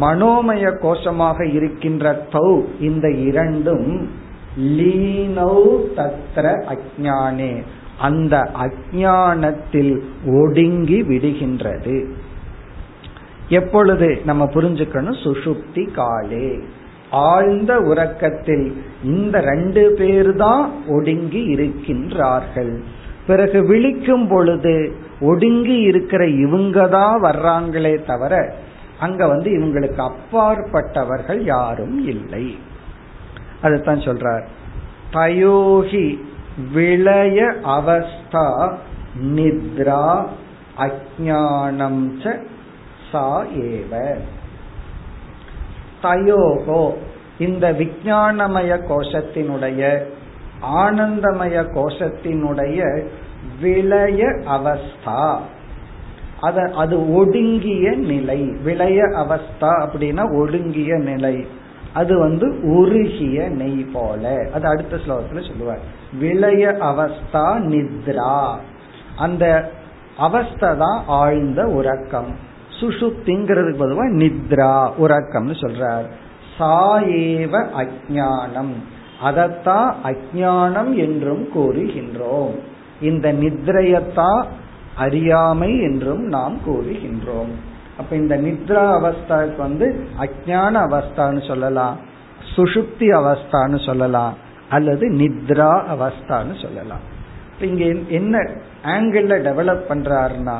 [0.00, 4.08] மனோமய கோஷமாக இருக்கின்ற தௌ இந்த இரண்டும்
[4.58, 5.62] லீனௌ
[5.96, 7.62] தத்ர அஜானே
[8.00, 12.04] அந்த அஜானத்தில் ஒடுங்கி விடுகின்றது.
[13.48, 15.18] எப்பொழுது நம்ம புரிஞ்சுக்கணும்?
[15.24, 16.58] சுசுப்தி காலே.
[17.10, 22.78] ஆழ்ந்த உறக்கத்தில் இந்த ரெண்டு பேர் தான் ஒடுங்கி இருக்கின்றார்கள்.
[23.28, 24.74] பிறகு விழிக்கும் பொழுது
[25.20, 28.54] ஒடுங்கி இருக்கிற இவங்க தான் வர்றாங்களே தவிர
[29.00, 32.58] அங்க வந்து இவங்களுக்கு அப்பாற்பட்டவர்கள் யாரும் இல்லை.
[33.62, 34.44] அதுதான் சொல்றார்.
[35.12, 36.18] தயோகி
[36.72, 38.72] விளைய அவஸ்தா
[39.22, 40.26] நித்ரா
[40.78, 42.34] அஜானம்
[43.12, 44.16] சா ஏவ.
[46.02, 46.92] தயோகோ
[47.38, 50.02] இந்த விஜயானமய கோஷத்தினுடைய
[50.62, 53.02] ஆனந்தமய கோஷத்தினுடைய
[53.60, 55.38] விளைய அவஸ்தா.
[56.40, 58.52] அத அது ஒடுங்கிய நிலை.
[58.64, 61.46] விளைய அவஸ்தா அப்படின்னா ஒடுங்கிய நிலை.
[61.92, 64.48] அது வந்து உருகிய நெய் போல.
[64.52, 65.80] அது அடுத்த ஸ்லோகத்துல சொல்லுவார்.
[66.18, 68.54] விளைய அவஸ்தா நித்ரா.
[69.16, 69.70] அந்த
[70.16, 72.36] அவஸ்தை தான் ஆழ்ந்த உறக்கம்.
[72.80, 76.04] சுஷுப்திங்கிறதுக்கு பொதுவாக நித்ரா உறக்கம்னு சொல்றார்.
[76.58, 78.74] சாயேவ அஜானம்
[79.24, 82.54] அதத்தான் அஜானம் என்றும் கூறுகின்றோம்.
[83.00, 84.44] இந்த நித்ரையத்தான்
[84.96, 87.52] அறியாமை என்றும் நாம் கூறுகின்றோம்.
[87.98, 91.96] அப்ப இந்த நித்ரா அவஸ்தாவுக்கு வந்து அஜான அவஸ்தான்னு சொல்லலாம்
[92.56, 94.34] சுஷுப்தி அவஸ்தான்னு சொல்லலாம்
[94.68, 97.04] அல்லது நித்ரா அவஸ்தான்னு சொல்லலாம்.
[97.60, 98.38] இங்க என்ன
[98.84, 100.58] ஆங்கிள் டெவலப் பண்றாருன்னா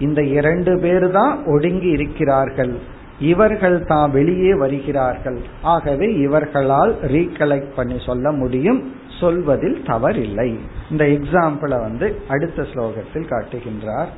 [0.00, 2.78] இந்த இரண்டு பேர் தான் ஒடுங்கி இருக்கிறார்கள்.
[3.23, 8.79] இவர்கள் தான் வெளியே வருகிறார்கள் ஆகவே இவர்களால் ரீகலெக்ட் பண்ணி சொல்ல முடியும்
[9.19, 10.49] சொல்வதில் தவறில்லை
[10.89, 14.11] இந்த எக்ஸாம்பிளை வந்து அடுத்த ஸ்லோகத்தில் காட்டுகின்றார்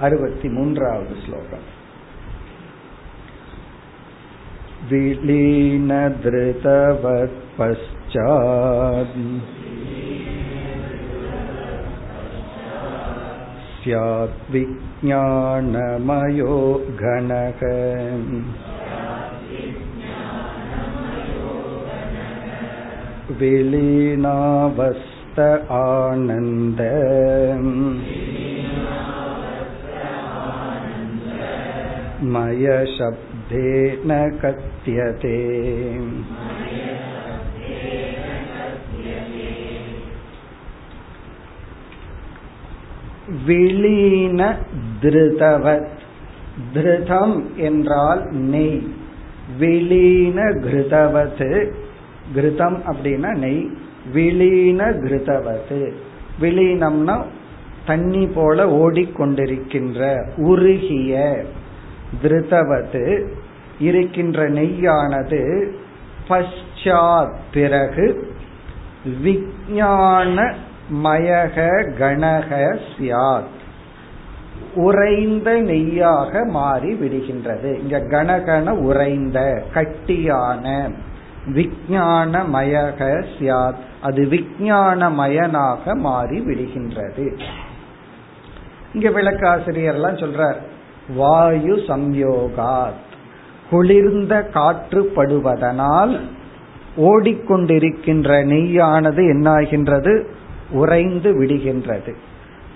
[0.00, 1.66] அறுபத்தி மூன்றாவது ஸ்லோகம்
[6.00, 9.16] विलीनधृतवत् पश्चात्
[13.80, 14.38] स्यात्
[15.02, 16.54] विज्ञानमयो
[17.00, 17.60] घनः
[23.40, 25.38] विलीनावस्थ
[25.78, 26.80] आनन्द
[32.34, 35.36] मयशब्देन कथ्यते
[43.47, 44.55] விலீன
[45.01, 45.87] திருதவத்.
[46.73, 48.81] திருதம் என்றால் நெய்.
[49.59, 51.71] விளீன கிருதவத்
[52.35, 53.69] கிருதம் அப்படின்னா நெய்.
[54.13, 55.93] விலீன கிருதவத்
[56.41, 57.23] விளீனம்னா
[57.85, 61.43] தண்ணி போல ஓடிக்கொண்டிருக்கின்ற உருகிய
[62.23, 63.27] திருதவது
[63.79, 65.71] இருக்கின்ற நெய்யானது
[66.27, 68.31] பஷாத் பிறகு
[69.21, 70.55] விஞ்ஞான
[70.93, 73.51] மயக கணக சியாத்.
[74.75, 77.79] உறைந்த நெய்யாக மாறி விடுகின்றது.
[77.79, 80.93] இங்க கணகன உறைந்த கட்டியான
[81.47, 83.81] விஞ்ஞான மயக சியாத்.
[84.01, 87.39] அது விஞ்ஞானமயனாக மாறி விடுகின்றது.
[88.93, 90.55] இங்க விளக்காசிரியர்லாம் சொல்றார்
[91.15, 93.01] வாயு சம்யோகாத்.
[93.69, 96.19] குளிர்ந்த காற்று படுவதனால்
[96.97, 100.25] ஓடிக்கொண்டிருக்கின்ற நெய்யானது என்னாகின்றது?
[100.73, 102.13] உறைந்து விடுகின்றது.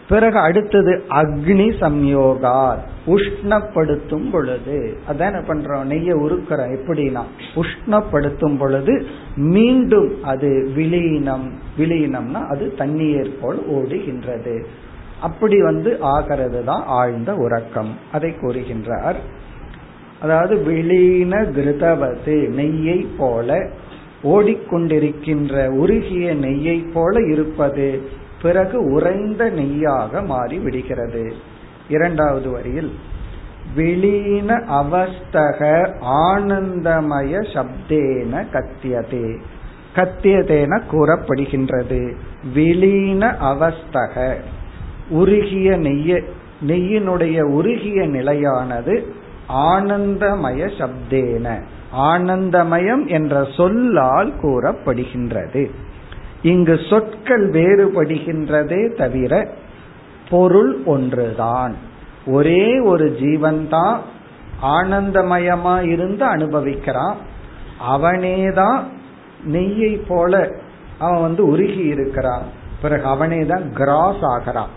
[0.10, 4.98] பிறகு அடுத்தது அக்னி சம்யோகா உஷ்ணப்படுத்தும் பொழுது.
[5.08, 5.84] அதான் என்ன பண்றோம்?
[5.84, 6.78] நெய்ய உருக்கிறோம்.
[6.78, 7.24] எப்படின்னா
[7.56, 9.06] உஷ்ணப்படுத்தும் பொழுது
[9.36, 14.66] மீண்டும் அது விலீனம் விலீனம்னா அது தண்ணீர் போல் ஓடுகின்றது.
[15.22, 17.98] அப்படி வந்து ஆகிறது தான் ஆழ்ந்த உறக்கம்.
[18.12, 19.16] அதை கூறுகின்றார்.
[20.22, 23.70] அதாவது விலீன கிருதவது நெய்யை போல
[24.24, 28.02] ஓடிக்கொண்டிருக்கின்ற உருகிய நெய்யை போல இருப்பது
[28.42, 31.34] பிறகு உறைந்த நெய்யாக மாறி விடுகிறது
[31.90, 32.92] இரண்டாவது வரியில்
[33.76, 39.38] விலீன அவஸ்தக ஆனந்தமய சப்தேன கத்தியதே.
[39.96, 42.16] கத்தியதேன கூறப்படுகின்றது.
[42.56, 44.36] விலீன அவஸ்தக
[45.10, 46.22] உருகிய நெய்ய
[46.68, 49.17] நெய்யினுடைய உருகிய நிலையானது
[49.50, 51.62] ஆனந்தமய சப்தேன.
[51.92, 55.72] ஆனந்தமயம் என்ற சொல்லால் கூறப்படுகின்றது.
[56.42, 59.50] இங்கு சொற்கள் வேறுபடுகின்றதே தவிர
[60.30, 61.76] பொருள் ஒன்றுதான்.
[62.26, 64.02] ஒரே ஒரு ஜீவன் தான்
[64.64, 67.16] ஆனந்தமயமா இருந்து அனுபவிக்கிறான்.
[67.94, 68.84] அவனேதான்
[69.52, 70.52] நெய்யை போல
[71.00, 72.46] அவன் வந்து உருகி இருக்கிறான்.
[72.82, 74.70] பிறகு அவனே தான் கிராஸ் ஆகிறான்.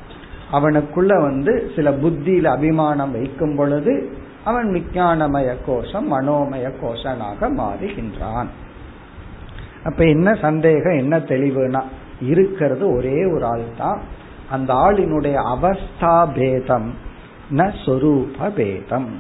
[0.52, 4.08] அவனுக்குள்ள வந்து சில புத்தியில அபிமானம் வைக்கும் பொழுது
[4.44, 8.50] அவன் விஞ்ஞானமய கோஷம் மனோமய கோஷனாக மாறுகின்றான்.
[9.84, 11.82] அப்ப என்ன சந்தேகம் என்ன தெளிவுனா
[12.20, 14.00] இருக்கிறது ஒரே ஒரு ஆள் தான்
[14.50, 16.94] அந்த ஆளினுடைய அவஸ்தா பேதம்
[17.50, 19.10] ந சொரூப பேதம்.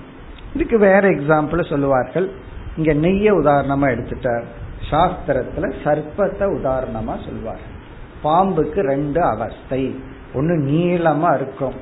[0.54, 2.30] இதுக்கு வேற எக்ஸாம்பிள் சொல்லுவார்கள்.
[2.76, 4.44] இங்க நெய்ய உதாரணமா எடுத்துட்டார்
[4.90, 7.64] சாஸ்திரத்துல சர்ப்பத்தை உதாரணமா சொல்வார்.
[8.22, 9.82] பாம்புக்கு ரெண்டு அவஸ்தை
[10.34, 11.74] ஒன்னு நீளமா இருக்கும்.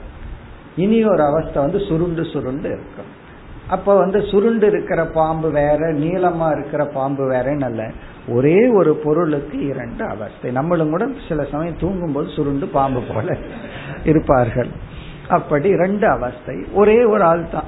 [0.77, 3.11] இனி ஒரு அவஸ்தை வந்து சுருண்டு சுருண்டு இருக்கும்.
[3.69, 7.91] அப்ப வந்து சுருண்டு இருக்கிற பாம்பு வேற நீளமா இருக்கிற பாம்பு வேறன்னு அல்ல.
[8.29, 10.51] ஒரே ஒரு பொருளுக்கு இரண்டு அவஸ்தை.
[10.51, 13.37] நம்மளும் கூட சில சமயம் தூங்கும்போது சுருண்டு பாம்பு போல
[14.05, 14.69] இருப்பார்கள்.
[15.29, 16.65] அப்படி ரெண்டு அவஸ்தை.
[16.75, 17.65] ஒரே ஒரு ஆள் தான்.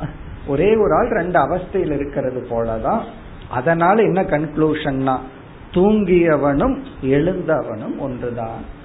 [0.47, 3.01] ஒரே ஒரு ஆள் ரெண்டு அவஸ்தையில் இருக்கிறது போலதான்.
[3.51, 5.19] அதனால என்ன கன்க்ளூஷன்னா
[5.73, 8.79] தூங்கியவனும் எழுந்தவனும் ஒன்றுதான்.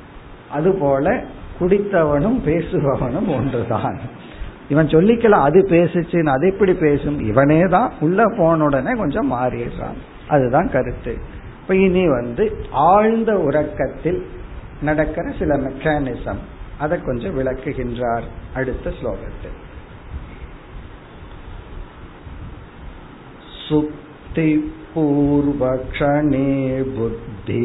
[0.51, 1.24] அதுபோல
[1.59, 3.99] குடித்தவனும் பேசுபவனும் ஒன்றுதான்.
[4.70, 7.20] இவன் சொல்லிக்கலாம் அது பேசுச்சுன்னு அது எப்படி பேசும்?
[7.20, 9.97] இவனே தான் உள்ள போன உடனே கொஞ்சம் மாறிடுறான்.
[10.28, 11.18] அதுதான் கருத்து.
[11.61, 14.26] இப்ப இனி வந்து ஆழ்ந்த உறக்கத்தில்
[14.82, 16.41] நடக்கிற சில மெக்கானிசம்
[16.80, 19.57] அதை கொஞ்சம் விளக்குகின்றார் அடுத்த ஸ்லோகத்தில்.
[23.70, 24.63] சுப்தி
[24.95, 27.63] பூர்வக்ஷணே புத்தி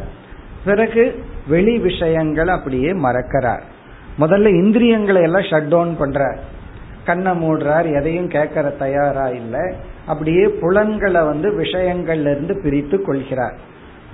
[0.64, 1.02] பிறகு
[1.48, 3.64] வெளி விஷயங்களை அப்படியே மறக்கிறார்.
[4.18, 6.38] முதல்ல இந்திரியங்களை எல்லாம் ஷட் டவுன் பண்றார்.
[7.04, 9.76] கண்ணை மூடுறார் எதையும் கேட்கற தயாரா இல்லை.
[10.06, 13.56] அப்படியே புலன்களை வந்து விஷயங்கள்ல இருந்து பிரித்து கொள்கிறார்.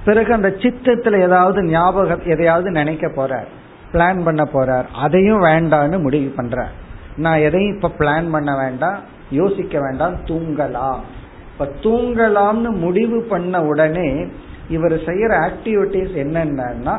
[0.05, 3.47] பிறகு அந்த சித்தத்துல ஏதாவது ஞாபகம் எதையாவது நினைக்க போறார்
[3.93, 6.73] பிளான் பண்ண போறார் அதையும் வேண்டான்னு முடிவு பண்றார்.
[7.17, 8.99] நான் எதையும் இப்ப பிளான் பண்ண வேண்டாம்
[9.31, 10.99] யோசிக்க வேண்டாம் தூங்கலாம்.
[11.53, 14.27] இப்ப தூங்கலாம்னு முடிவு பண்ண உடனே
[14.69, 16.99] இவர் செய்யற ஆக்டிவிட்டிஸ் என்னென்னா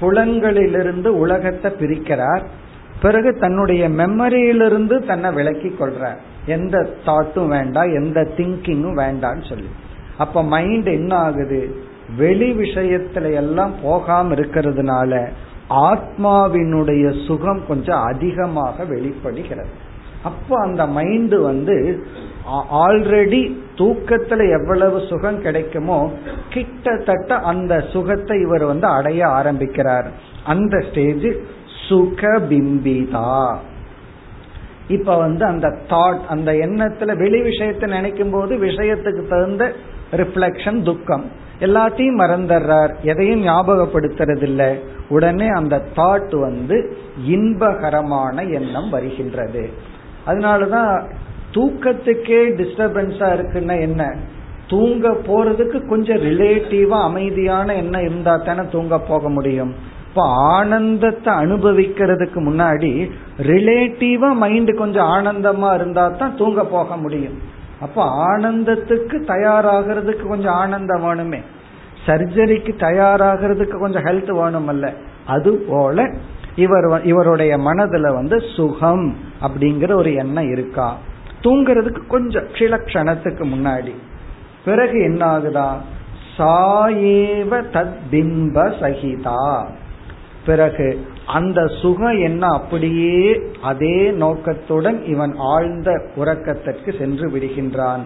[0.00, 2.44] புலன்களிலிருந்து உலகத்தை பிரிக்கிறார்.
[3.00, 6.16] பிறகு தன்னுடைய மெமரியிலிருந்து தன்னை விளக்கி கொள்றார்.
[6.46, 9.68] எந்த தாட்டும் வேண்டாம் எந்த திங்கிங்கும் வேண்டாம்னு சொல்லி.
[10.18, 11.88] அப்ப மைண்ட் என்ன ஆகுது?
[12.16, 15.28] வெளி விஷயத்துல எல்லாம் போகாம இருக்கிறதுனால
[15.70, 19.72] ஆத்மாவினுடைய சுகம் கொஞ்சம் அதிகமாக வெளிப்படுகிறது.
[20.22, 22.04] அப்போ அந்த மைண்ட் வந்து
[22.72, 26.12] ஆல்ரெடி தூக்கத்துல எவ்வளவு சுகம் கிடைக்குமோ
[26.48, 30.08] கிட்டத்தட்ட அந்த சுகத்தை இவர் வந்து அடைய ஆரம்பிக்கிறார்.
[30.44, 31.28] அந்த ஸ்டேஜ்
[31.88, 33.56] சுக பிம்பிதா
[34.88, 39.72] இப்ப வந்து அந்த தாட் அந்த எண்ணத்துல வெளி விஷயத்தை நினைக்கும் போது விஷயத்துக்கு தகுந்த
[40.12, 41.24] ரிஃப்ளெக்ஷன் துக்கம்.
[41.60, 42.94] எல்லாத்தையும் மறந்துடுறார்.
[43.02, 44.70] எதையும் ஞாபகப்படுத்துறது இல்லை
[45.08, 46.96] உடனே அந்த தாட் வந்து
[47.28, 49.70] இன்பகரமான எண்ணம் வருகின்றது.
[50.26, 51.02] அதனாலதான்
[51.54, 54.16] தூக்கத்துக்கே டிஸ்டர்பன்ஸா இருக்குன்னா என்ன?
[54.68, 59.74] தூங்க போறதுக்கு கொஞ்சம் ரிலேட்டிவா அமைதியான எண்ணம் இருந்தா தானே தூங்க போக முடியும்.
[60.08, 67.58] இப்போ ஆனந்தத்தை அனுபவிக்கிறதுக்கு முன்னாடி ரிலேட்டிவா மைண்ட் கொஞ்சம் ஆனந்தமா இருந்தா தான் தூங்க போக முடியும்.
[67.80, 71.40] அப்போ ஆனந்தத்துக்கு தயாராகிறதுக்கு கொஞ்சம் ஆனந்தம் வேணுமே.
[72.06, 74.94] சர்ஜரிக்கு தயாராகிறதுக்கு கொஞ்சம் ஹெல்த் வேணுமல்ல.
[75.26, 76.10] அது போல
[76.56, 80.96] இவர் இவருடைய மனதுல வந்து சுகம் அப்படிங்கிற ஒரு எண்ணம் இருக்கா?
[81.40, 83.94] தூங்குறதுக்கு கொஞ்சம் சில கணத்துக்கு முன்னாடி.
[84.64, 85.76] பிறகு என்ன ஆகுதா
[86.38, 89.66] சாயேவ தத் பிம்ப சகிதா.
[90.46, 98.00] பிறகு அந்த சுகம் என்ன அப்படியே அதே நோக்கத்துடன் இவன் ஆழ்ந்த உறக்கத்திற்கு சென்று விடுகின்றான்.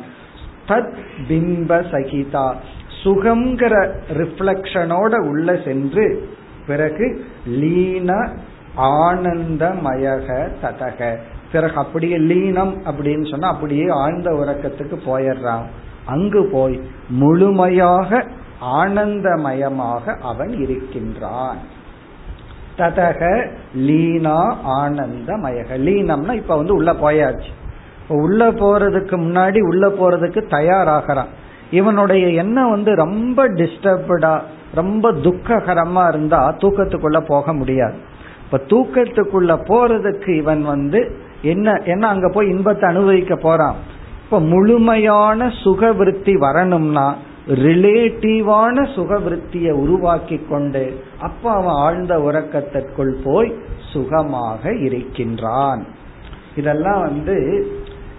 [0.69, 0.95] தத்
[1.29, 2.55] பிம்ப சகிதா.
[3.05, 6.29] சுகங்கிற ரிஃப்ளக்ஷனோட உள்ள சென்று
[6.67, 8.31] பிறகு லீன
[8.77, 11.17] ஆனந்தமயக ததக.
[11.53, 15.65] பிறகு அப்படியே லீனம் அப்படின்னு சொன்னா அப்படியே ஆழ்ந்த உறக்கத்துக்கு போயிடுறான்.
[16.05, 18.27] அங்கு போய் முழுமையாக
[18.63, 21.74] ஆனந்தமயமாக அவன் இருக்கின்றான்.
[22.79, 25.79] ததக லீனா ஆனந்தமயக.
[25.79, 27.51] லீனம்னா இப்ப வந்து உள்ள போயாச்சு.
[28.03, 31.31] இப்போ உள்ள போறதுக்கு முன்னாடி உள்ள போறதுக்கு தயாராகிறான்.
[31.71, 34.41] இவனுடைய எண்ணம் வந்து ரொம்ப டிஸ்டர்படா
[34.75, 37.95] ரொம்ப துக்ககரமா இருந்தா தூக்கத்துக்குள்ள போக முடியாது.
[38.45, 43.75] இப்ப தூக்கத்துக்குள்ள போறதுக்கு இவன் வந்து என்ன என்ன அங்க போய் இன்பத்தை அனுபவிக்க போறான்?
[44.25, 47.15] இப்ப முழுமையான சுக விருத்தி வரணும்னா
[47.49, 53.55] ரிலேட்டிவான சுகவிருத்தியை உருவாக்கி கொண்டு அப்ப அவன் ஆழ்ந்த உறக்கத்திற்குள் போய்
[53.93, 55.87] சுகமாக இருக்கின்றான்.
[56.57, 57.67] இதெல்லாம் வந்து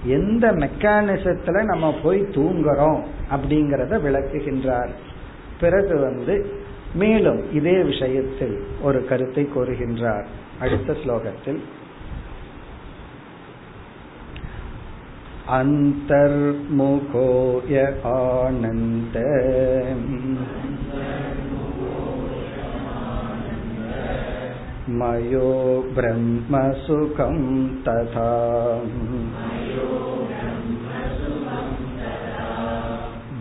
[0.05, 3.03] எந்த மெக்கானிசத்துல நம்ம போய் தூங்குறோம்
[3.35, 4.89] அப்படிங்கறத விளக்குகின்றார்.
[5.59, 10.25] பிறகு வந்து மேலும் இதே விஷயத்தில் ஒரு கருத்தை கூறுகின்றார்.
[10.59, 11.59] அடுத்த ஸ்லோகத்தில்.
[15.51, 19.19] அந்தர்முகோய ஆனந்த.
[25.00, 25.50] मयो
[25.96, 27.36] ब्रह्मसुखं
[27.86, 28.28] तथा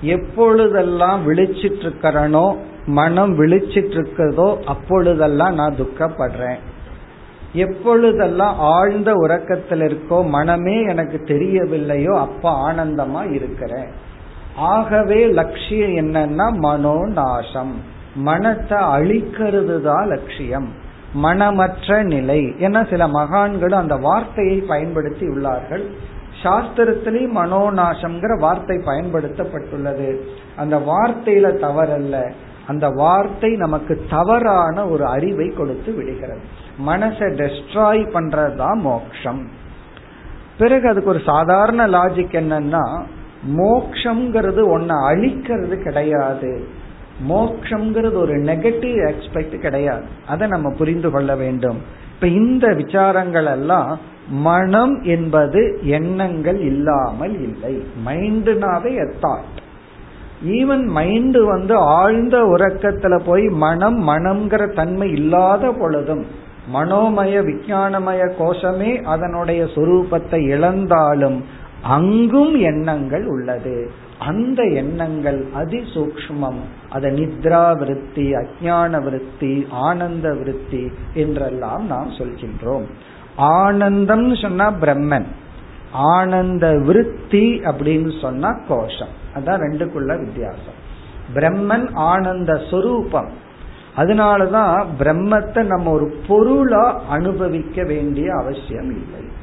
[0.00, 2.56] எப்பொழுதெல்லாம் விழிச்சிட்டு இருக்கிறனோ
[2.86, 6.60] மனம் விழிச்சிட்டு இருக்கிறதோ அப்பொழுதெல்லாம் நான் துக்கப்படுறேன்.
[7.52, 13.90] எப்பொழுதெல்லாம் ஆழ்ந்த உறக்கத்தில் இருக்கோ மனமே எனக்கு தெரியவில்லையோ அப்ப ஆனந்தமா இருக்கிறேன்.
[14.56, 20.68] ஆகவே லட்சியம் என்னன்னா மனோ நாசம் மனத்தை அழிக்கிறது தான் லட்சியம்.
[21.14, 22.40] மனமற்ற நிலை.
[22.40, 25.82] ஏன்னா சில மகான்களும் அந்த வார்த்தையை பயன்படுத்தி உள்ளார்கள்.
[26.42, 30.20] சாஸ்திரத்திலேயும் மனோநாசம்ங்கிற வார்த்தை பயன்படுத்தப்பட்டுள்ளது.
[30.56, 32.32] அந்த வார்த்தையில தவறல்ல.
[32.66, 36.40] அந்த வார்த்தை நமக்கு தவறான ஒரு அறிவை கொடுத்து விடுகிறது.
[36.86, 39.48] மனசை டெஸ்ட்ராய் பண்றதுதான் மோக்ஷம்.
[40.58, 43.02] பிறகு அதுக்கு ஒரு சாதாரண லாஜிக் என்னன்னா
[43.48, 46.64] மோக்ஷங்கிறது ஒன்ன அழிக்கிறது கிடையாது.
[47.28, 50.02] மோக்ஷங்கிறது ஒரு நெகட்டிவ் எக்ஸ்பெக்ட் கிடையாது.
[50.26, 51.80] அதை நம்ம புரிந்து கொள்ள வேண்டும்.
[52.14, 57.82] இப்ப இந்த விசாரங்கள் எல்லாம் மனம் என்பது எண்ணங்கள் இல்லாமல் இல்லை.
[58.06, 59.60] மைண்டுனாவே தாட்
[60.46, 66.26] ஈவன் மைண்டு வந்து ஆழ்ந்த உறக்கத்துல போய் மனம் மனம்ங்கிற தன்மை இல்லாத பொழுதும்
[66.74, 71.44] மனோமய விஞ்ஞானமய கோஷமே அதனுடைய சொரூபத்தை இழந்தாலும்
[71.82, 73.90] அங்கும் எண்ணங்கள் உள்ளது.
[74.18, 76.56] அந்த எண்ணங்கள் அதிசூக்மம்
[76.90, 82.84] அத நித்ரா விருத்தி அஜான விருத்தி ஆனந்த விருத்தி என்றெல்லாம் நாம் சொல்கின்றோம்.
[83.36, 85.24] ஆனந்தம் சொன்னா பிரம்மன்.
[85.92, 89.08] ஆனந்த விருத்தி அப்படின்னு சொன்னா கோஷம்.
[89.34, 90.80] அதான் ரெண்டுக்குள்ள வித்தியாசம்.
[91.34, 93.30] பிரம்மன் ஆனந்த சொரூபம்.
[93.96, 99.40] அதனாலதான் பிரம்மத்தை நம்ம ஒரு பொருளா அனுபவிக்க வேண்டிய அவசியம் இல்லை.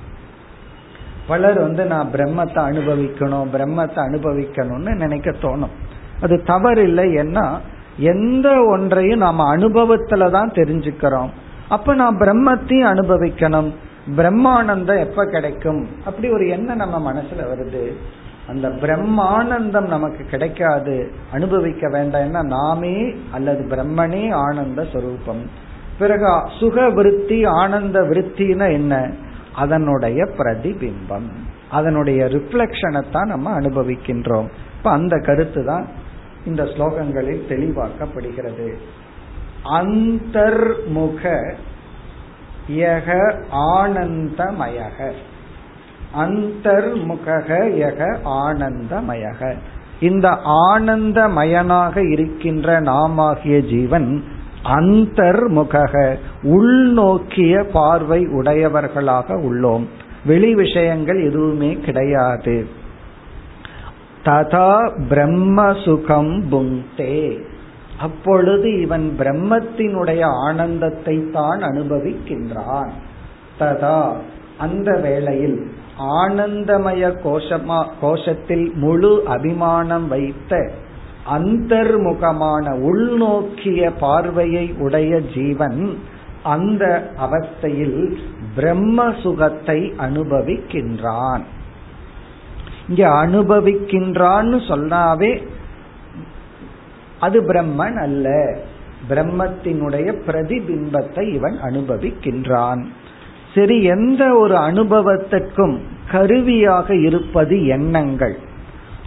[1.30, 5.76] பலர் வந்து நான் பிரம்மத்தை அனுபவிக்கணும் பிரம்மத்தை அனுபவிக்கணும்னு நினைக்க தோணும்.
[6.22, 7.46] அது தவறு இல்லை ஏன்னா
[7.98, 11.30] எந்த ஒன்றையும் நாம அனுபவத்துல தான் தெரிஞ்சுக்கிறோம்.
[11.70, 13.70] அப்ப நான் பிரம்மத்தையும் அனுபவிக்கணும்.
[14.18, 15.88] பிரம்மானந்தம் எப்ப கிடைக்கும்?
[16.06, 17.84] அப்படி ஒரு எண்ணம் நம்ம மனசுல வருது.
[18.48, 21.12] அந்த பிரம்மானந்தம் நமக்கு கிடைக்காது.
[21.34, 22.96] அனுபவிக்க வேண்டாம்னா நாமே
[23.32, 25.44] அல்லது பிரம்மனே ஆனந்த சொரூபம்.
[26.00, 28.94] பிறகு சுக விருத்தி ஆனந்த விருத்தினா என்ன?
[29.54, 31.30] அதனுடைய பிரதிபிம்பம்
[31.70, 34.48] அதனுடைய ரிஃப்ளெக்ஷனை தான் நம்ம அனுபவிக்கின்றோம்.
[34.78, 35.88] இப்ப அந்த கருத்து தான்
[36.46, 38.74] இந்த ஸ்லோகங்களில் தெளிவாக்கப்படுகிறது.
[39.64, 41.54] அந்தர்முக
[42.70, 45.12] யக ஆனந்தமயக.
[46.18, 49.56] அந்தர்முக யக ஆனந்தமயக.
[50.00, 54.24] இந்த ஆனந்தமயனாக இருக்கின்ற நாமாகிய ஜீவன்
[54.64, 59.84] அந்தர்முக உள்நோக்கிய பார்வை உடையவர்களாக உள்ளோம்.
[60.26, 62.68] வெளி விஷயங்கள் எதுவுமே கிடையாது.
[64.26, 67.42] ததா பிரம்ம சுகம் புங்கே.
[68.00, 72.90] அப்பொழுது இவன் பிரம்மத்தினுடைய ஆனந்தத்தை தான் அனுபவிக்கின்றான்.
[73.60, 74.14] ததா
[74.58, 80.72] அந்த வேளையில் ஆனந்தமய கோஷமா கோஷத்தில் முழு அபிமானம் வைத்த
[81.38, 85.98] அந்தர்முகமான உள்நோக்கிய பார்வையை உடைய ஜீவன்
[86.44, 88.18] அந்த அவஸ்தையில்
[88.56, 91.44] பிரம்ம சுகத்தை அனுபவிக்கின்றான்.
[92.88, 95.32] இங்க அனுபவிக்கின்றான்னு சொன்னாவே
[97.20, 98.28] அது பிரம்மன் அல்ல.
[99.10, 102.82] பிரம்மத்தினுடைய பிரதிபிம்பத்தை இவன் அனுபவிக்கின்றான்.
[103.56, 105.80] சரி எந்த ஒரு அனுபவத்திற்கும்
[106.12, 108.38] கருவியாக இருப்பது எண்ணங்கள்.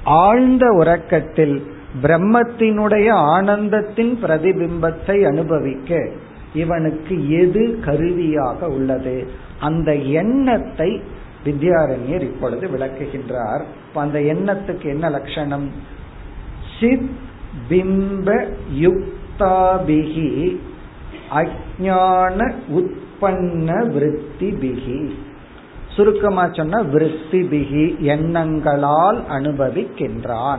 [0.04, 1.56] ஆழ்ந்த உறக்கத்தில்
[2.02, 6.08] பிரம்மத்தினுடைய ஆனந்தத்தின் பிரதிபிம்பத்தை அனுபவிக்க
[6.54, 9.28] இவனுக்கு எது கருவியாக உள்ளது?
[9.60, 11.00] அந்த எண்ணத்தை
[11.44, 13.62] வித்யாரண்யர் இப்பொழுது விளக்குகின்றார்.
[13.94, 15.70] அந்த எண்ணத்துக்கு என்ன லட்சணம்?
[16.80, 17.10] சித்
[17.68, 18.48] பிம்ப
[18.80, 20.56] யுக்தாபிகி
[21.32, 25.14] அஜான உற்பன்ன விருத்தி பிகி
[25.88, 30.58] சுருக்கமா சொன்ன விருத்தி பிகி எண்ணங்களால் அனுபவிக்கின்றான்.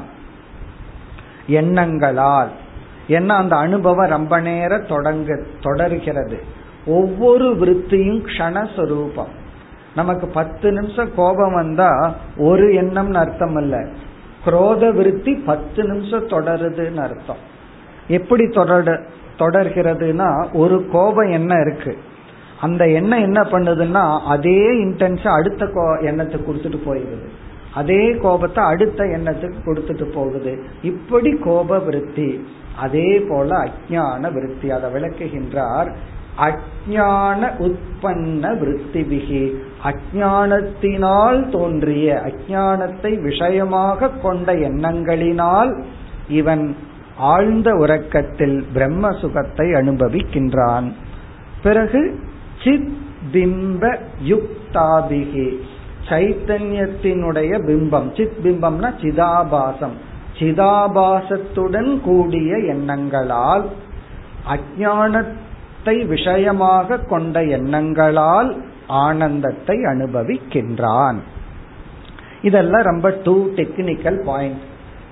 [1.48, 2.48] எண்ணங்களால்.
[3.08, 6.44] ஏன்னா அந்த அனுபவம் ரொம்ப நேரம் தொடங்க தொடர்கிறது.
[6.86, 9.34] ஒவ்வொரு விருத்தியும் க்ஷணஸ்வரூபம்
[9.96, 13.88] நமக்கு பத்து நிமிஷம் கோபம் வந்தா ஒரு எண்ணம்னு அர்த்தம் அல்ல
[14.46, 17.38] குரோத விருத்தி பத்து நிமிஷம் தொடருதுன்னு அர்த்தம்.
[18.08, 21.98] எப்படி தொடர் தொடர்கிறதுனா ஒரு கோபம் என்ன இருக்கு.
[22.62, 25.70] அந்த எண்ணம் என்ன பண்ணுதுன்னா அதே இன்டென்ஸ் அடுத்த
[26.02, 27.30] எண்ணத்தை கொடுத்துட்டு போயிடுது.
[27.76, 30.64] அதே கோபத்தை அடுத்த எண்ணத்துக்கு கொடுத்துட்டு போகுது.
[30.84, 32.46] இப்படி கோப விருத்தி
[32.78, 35.90] அதே போல அஜான விருத்தி அதை விளக்குகின்றார்.
[36.38, 39.44] அஜான உற்பன்ன விருத்திபிகி
[39.84, 45.84] அஜானத்தினால் தோன்றிய அஜானத்தை விஷயமாக கொண்ட எண்ணங்களினால்
[46.28, 46.76] இவன்
[47.18, 50.88] ஆழ்ந்த உறக்கத்தில் பிரம்ம சுகத்தை அனுபவிக்கின்றான்.
[51.64, 52.20] பிறகு
[52.64, 52.92] சித்
[53.34, 53.98] பிம்ப
[54.28, 55.48] யுக்தாபிகி
[56.10, 58.08] சைத்தன்யத்தினுடைய பிம்பம்.
[58.18, 59.96] சித் பிம்பம்னா சிதாபாசம்.
[60.40, 63.66] சிதாபாசத்துடன் கூடிய எண்ணங்களால்
[64.54, 68.50] அஜானத்தை விஷயமாக கொண்ட எண்ணங்களால்
[68.88, 71.20] ஆனந்தத்தை அனுபவிக்கின்றான்.
[72.42, 74.62] இதெல்லாம் ரொம்ப டூ டெக்னிக்கல் பாயிண்ட்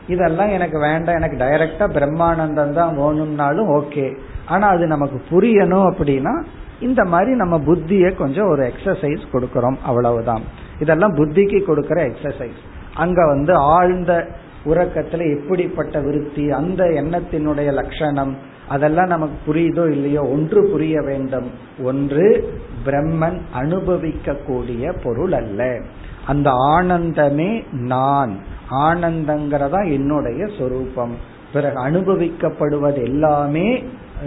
[0.08, 6.34] இதெல்லாம் எனக்கு வேண்டாம் எனக்கு டைரக்டா பிரம்மானந்தம் தான் வேணும்னாலும் ஓகே ஆனா அது நமக்கு புரியணும் அப்படின்னா
[6.80, 10.42] இந்த மாதிரி நம்ம புத்திய கொஞ்சம் ஒரு எக்ஸசைஸ் கொடுக்கறோம் அவ்வளவுதான்.
[10.82, 12.62] இதெல்லாம் புத்திக்கு கொடுக்கிற எக்ஸசைஸ்
[12.94, 14.28] அங்க வந்து ஆழ்ந்த
[14.66, 21.52] உறக்கத்துல எப்படிப்பட்ட விருத்தி அந்த எண்ணத்தினுடைய லட்சணம் அதெல்லாம் நமக்கு புரியுதோ இல்லையோ ஒன்று புரிய வேண்டும்.
[21.84, 22.54] ஒன்று
[22.86, 25.80] பிரம்மன் அனுபவிக்க கூடிய பொருள் அல்ல.
[26.28, 28.38] அந்த ஆனந்தமே நான்.
[28.72, 31.16] ஆனந்தங்கிறதா என்னுடைய சொரூபம்.
[31.54, 33.84] பிறகு அனுபவிக்கப்படுவது எல்லாமே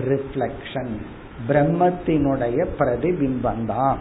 [0.09, 0.95] ரிஃப்ளக்ஷன்
[1.49, 3.99] பிரம்மத்தினுடைய பிரதிபிம்பம் தான்.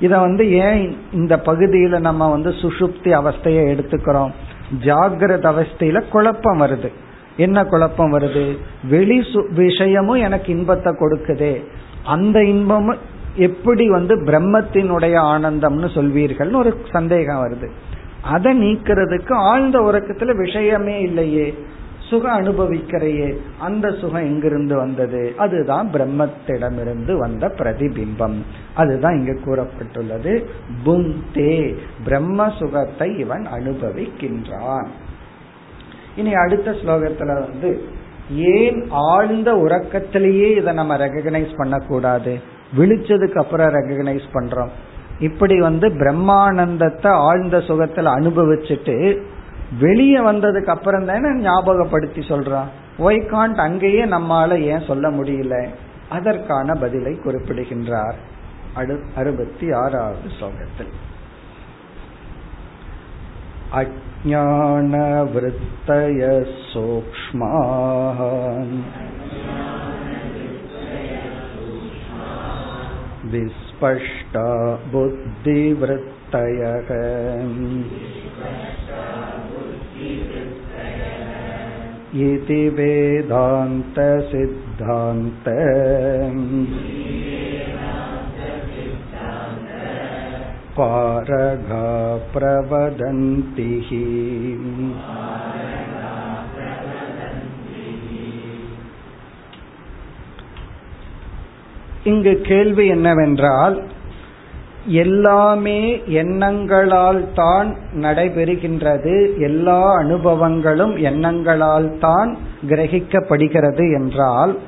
[0.00, 4.30] இத வந்து ஏன் இந்த பகுதியில நம்ம வந்து சுஷுப்தி அவஸ்தையை எடுத்துக்கிறோம்?
[4.84, 6.92] ஜாகிரத அவஸ்தையில குழப்பம் வருது.
[7.36, 8.58] என்ன குழப்பம் வருது?
[8.88, 11.64] வெளி விஷயமும் எனக்கு இன்பத்தை கொடுக்குதே.
[12.04, 12.98] அந்த இன்பமும்
[13.34, 17.68] எப்படி வந்து பிரம்மத்தினுடைய ஆனந்தம்னு சொல்வீர்கள்னு ஒரு சந்தேகம் வருது.
[18.22, 21.54] அதை நீக்கிறதுக்கு ஆழ்ந்த உறக்கத்துல விஷயமே இல்லையே.
[22.14, 23.36] சுகம் அனுபவிக்கிறையே.
[23.58, 25.32] அந்த சுகம் எங்கிருந்து வந்தது?
[25.36, 28.36] அதுதான் பிரம்மத்திடமிருந்து வந்த பிரதிபிம்பம்.
[28.74, 30.44] அதுதான் இங்கு கூறப்பட்டுள்ளது.
[30.84, 34.86] புங்கே பிரம்ம சுகத்தை இவன் அனுபவிக்கின்றான்.
[36.16, 37.82] இனி அடுத்த ஸ்லோகத்துல வந்து
[38.30, 42.40] ஏன் ஆழ்ந்த உறக்கத்திலேயே இதை நம்ம ரெகனைஸ் பண்ணக்கூடாது?
[42.76, 44.68] விழிச்சதுக்கு அப்புறம் ரெகனைஸ் பண்றோம்.
[45.18, 49.22] இப்படி வந்து பிரம்மானந்தத்தை ஆழ்ந்த சுகத்துல அனுபவிச்சுட்டு
[49.79, 55.57] வெளியே வந்ததுக்கு அப்புறம் தானே ஞாபகப்படுத்தி சொல்றான் ஒய் காண்ட் அங்கேயே நம்மால ஏன் சொல்ல முடியல
[56.09, 58.17] அதற்கான பதிலை குறிப்பிடுகின்றார்
[58.73, 60.91] அடு அறுபத்தி ஆறாவது ஸ்லோகத்தில்
[63.71, 65.31] अज्ञानवृत्तय
[66.71, 68.19] सूक्ष्माः
[73.31, 74.45] विस्पष्टा
[74.93, 76.89] बुद्धिवृत्तयः
[82.25, 83.69] इति वेदान्तसिद्धान्त
[90.77, 91.85] पारगा
[92.33, 93.69] प्रवदन्ति
[102.03, 103.75] இங்கு கேள்வி என்னவென்றால்
[104.86, 109.38] எல்லாமே எண்ணங்களால் தான் நடைபெறுகின்றது.
[109.38, 114.58] எல்லா அனுபவங்களும் எண்ணங்களால் தான் கிரகிக்கப்படுகிறது என்றால்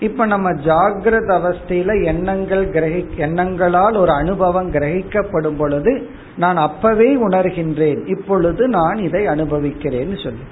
[0.00, 8.06] இப்ப நம்ம ஜாகிரத அவஸ்தையில எண்ணங்கள் கிரகி எண்ணங்களால் ஒரு அனுபவம் கிரகிக்கப்படும் பொழுது நான் அப்பவே உணர்கின்றேன்.
[8.06, 10.44] இப்பொழுது நான் இதை அனுபவிக்கிறேன்னு சொல்லி.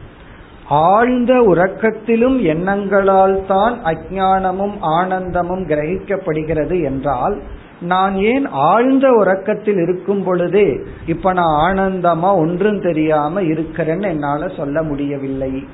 [0.68, 7.36] ஆழ்ந்த உறக்கத்திலும் எண்ணங்களால் தான் அஜானமும் ஆனந்தமும் கிரகிக்கப்படுகிறது என்றால்
[7.80, 15.64] நான் ஏன் ஆழ்ந்த உறக்கத்தில் இருக்கும் பொழுதே இப்ப நான் ஆனந்தமா ஒன்றும் தெரியாம இருக்கிறேன்னு என்னால சொல்ல முடியவில்லை?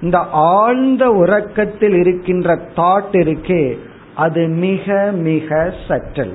[0.00, 3.78] இந்த ஆழ்ந்த உறக்கத்தில் இருக்கின்ற தாட் இருக்கே
[4.14, 6.34] அது மிக மிக சற்றல்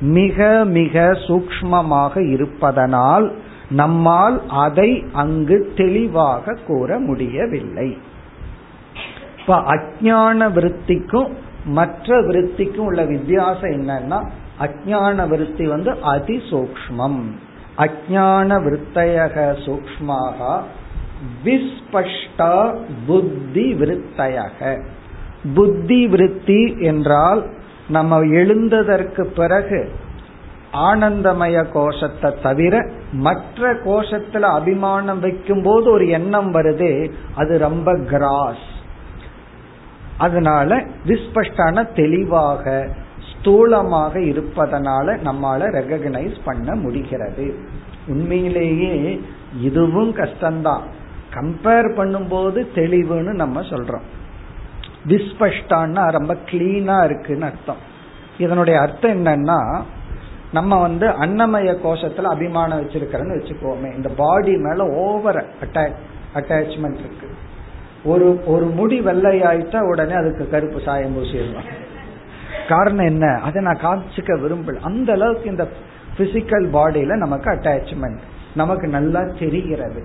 [0.00, 3.32] மிக மிக சூக்மமாக இருப்பதனால்
[3.70, 7.98] நம்மால் அதை அங்கு தெளிவாக கூற முடியவில்லை.
[9.38, 11.32] இப்ப அஜான விருத்திக்கும்
[11.64, 14.28] மற்ற விருத்திக்கும் உள்ள வித்தியாசம் என்னன்னா
[14.60, 17.20] அஜான விருத்தி வந்து அதிசூக்மம்
[17.78, 20.60] அஜான விருத்தையக சூக்மாக
[21.44, 24.82] விஸ்பஷ்டா புத்தி விருத்தையக.
[25.54, 27.46] புத்தி விருத்தி என்றால்
[27.88, 29.90] நம்ம எழுந்ததற்கு பிறகு
[30.74, 38.66] ஆனந்தமய கோஷத்தை தவிர மற்ற கோஷத்துல அபிமானம் வைக்கும் போது ஒரு எண்ணம் வருது அது ரொம்ப கிராஸ்.
[40.18, 42.88] அதனால விஸ்பஷ்டான தெளிவாக
[43.30, 47.54] ஸ்தூலமாக இருப்பதனால நம்மால ரெகக்னைஸ் பண்ண முடிகிறது.
[48.06, 49.20] உண்மையிலேயே
[49.60, 50.84] இதுவும் கஷ்டம்தான்.
[51.34, 54.06] கம்பேர் பண்ணும்போது தெளிவுன்னு நம்ம சொல்றோம்.
[55.08, 57.76] விஸ்பஷ்டான்னா ரொம்ப கிளீனா இருக்குன்னு அர்த்தம்.
[58.38, 59.82] இதனுடைய அர்த்தம் என்னன்னா
[60.54, 63.96] நம்ம வந்து அன்னமய கோஷத்துல அபிமானம் வச்சிருக்கிறோன்னு வச்சுக்கோமே.
[63.96, 65.94] இந்த பாடி மேல ஓவர் அட்டாச்
[66.34, 67.28] அட்டாச்மெண்ட் இருக்கு.
[68.04, 71.70] ஒரு ஒரு முடி வெள்ளை ஆயிட்டா உடனே அதுக்கு கருப்பு சாயம் பூசிடலாம்.
[72.68, 73.40] காரணம் என்ன?
[73.42, 74.80] அதை நான் காமிச்சிக்க விரும்பல.
[74.80, 75.68] அந்த அளவுக்கு இந்த
[76.16, 78.18] பிசிக்கல் பாடியில நமக்கு அட்டாச்மெண்ட்
[78.54, 80.02] நமக்கு நல்லா தெரிகிறது.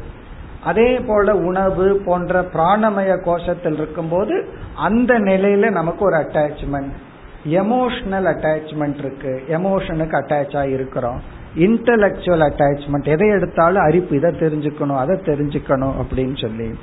[0.63, 6.91] அதே போல உணவு போன்ற பிராணமய கோஷத்தில் இருக்கும்போது அந்த நிலையில நமக்கு ஒரு அட்டாச்மெண்ட்
[7.45, 9.43] எமோஷனல் அட்டாச்மெண்ட் இருக்கு.
[9.47, 11.21] எமோஷனுக்கு அட்டாச் இருக்கிறோம்.
[11.57, 16.75] இன்டலக்சுவல் அட்டாச்மெண்ட் எதை எடுத்தாலும் அரிப்பு இதை தெரிஞ்சுக்கணும் அதை தெரிஞ்சுக்கணும் அப்படின்னு சொல்லி.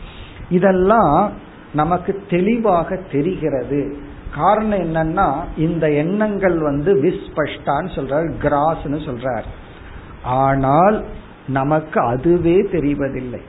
[0.51, 1.33] இதெல்லாம்
[1.75, 3.97] நமக்கு தெளிவாக தெரிகிறது.
[4.35, 9.45] காரணம் என்னன்னா இந்த எண்ணங்கள் வந்து விஸ்பஷ்டான்னு சொல்றார் கிராஸ்னு சொல்றார்.
[10.23, 11.05] ஆனால்
[11.49, 13.41] நமக்கு அதுவே தெரிவதில்லை.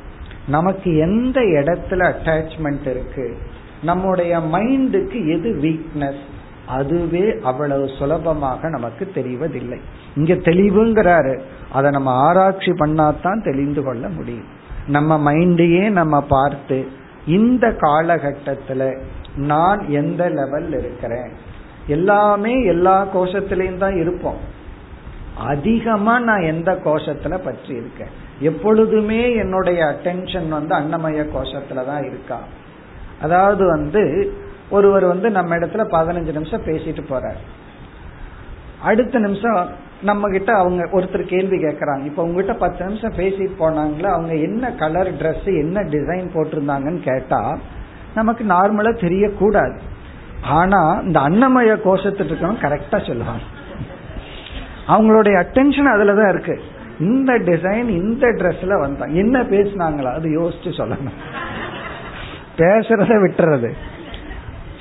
[0.47, 3.37] நமக்கு எந்த இடத்துல அட்டாச்மெண்ட் இருக்கு?
[3.83, 6.25] நம்முடைய மைண்டுக்கு எது வீக்னஸ்
[6.67, 9.79] அதுவே அவ்வளவு சுலபமாக நமக்கு தெரிவதில்லை.
[10.15, 11.39] இங்க தெளிவுங்கிறாரு.
[11.71, 14.47] அதை நம்ம ஆராய்ச்சி பண்ணாதான் தெளிந்து கொள்ள முடியும்.
[14.87, 16.87] நம்ம மைண்டையே நம்ம பார்த்து
[17.27, 19.01] இந்த காலகட்டத்துல
[19.35, 21.31] நான் எந்த லெவல் இருக்கிறேன்?
[21.87, 24.55] எல்லாமே எல்லா கோஷத்திலையும் தான் இருப்போம்.
[25.37, 28.07] அதிகமா நான் எந்த கோஷத்துல பற்றி இருக்கேன்?
[28.39, 32.39] எப்பொழுதுமே என்னுடைய அட்டென்ஷன் வந்து அன்னமய கோஷத்துல தான் இருக்கா?
[33.21, 34.33] அதாவது வந்து
[34.69, 37.41] ஒருவர் வந்து நம்ம இடத்துல பதினஞ்சு நிமிஷம் பேசிட்டு போறார்.
[38.81, 39.69] அடுத்த நிமிஷம்
[40.01, 42.03] நம்ம கிட்ட அவங்க ஒருத்தர் கேள்வி கேட்கறாங்க.
[42.03, 44.05] இப்ப உங்ககிட்ட பத்து நிமிஷம் பேசிட்டு போனாங்களா?
[44.05, 47.57] அவங்க என்ன கலர் ட்ரெஸ் என்ன டிசைன் போட்டிருந்தாங்கன்னு கேட்டா
[48.15, 49.77] நமக்கு நார்மலா தெரியக்கூடாது.
[50.41, 53.43] ஆனா இந்த அன்னமய கோஷத்துட்டு இருக்கணும் கரெக்டா சொல்லுவாங்க
[54.87, 56.61] அவங்களுடைய அட்டென்ஷன் அதுலதான் இருக்கு.
[56.99, 60.13] இந்த டிசைன் இந்த ட்ரெஸ்ல வந்தாங்க என்ன பேசினாங்களா?
[60.13, 61.17] அது யோசிச்சு சொல்லணும்
[62.57, 63.71] பேசுறத விட்டுறது.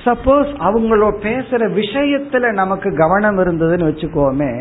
[0.07, 4.51] சப்போஸ் அவங்களோட பேசுற விஷயத்துல நமக்கு கவனம் இருந்ததுன்னு வச்சுக்கோமே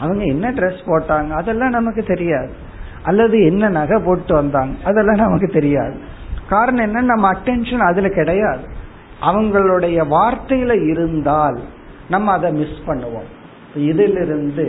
[0.00, 2.52] அவங்க என்ன ட்ரெஸ் போட்டாங்க அதெல்லாம் நமக்கு தெரியாது.
[3.02, 5.96] அல்லது என்ன நகை போட்டு வந்தாங்க அதெல்லாம் நமக்கு தெரியாது.
[6.48, 8.64] காரணம் என்ன நம்ம அட்டென்ஷன் அதுல கிடையாது.
[9.22, 11.58] அவங்களுடைய வார்த்தையில இருந்தால்
[12.08, 13.28] நம்ம அதை மிஸ் பண்ணுவோம்.
[13.74, 14.66] இதிலிருந்து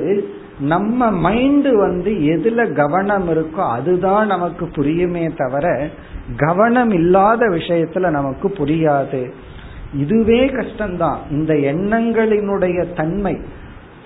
[0.59, 5.89] நம்ம மைண்டு வந்து எதுல கவனம் இருக்கோ அதுதான் நமக்கு புரியுமே தவிர
[6.37, 9.21] கவனம் இல்லாத விஷயத்துல நமக்கு புரியாது.
[9.95, 11.17] இதுவே கஷ்டம்தான்.
[11.29, 13.41] இந்த எண்ணங்களினுடைய தன்மை.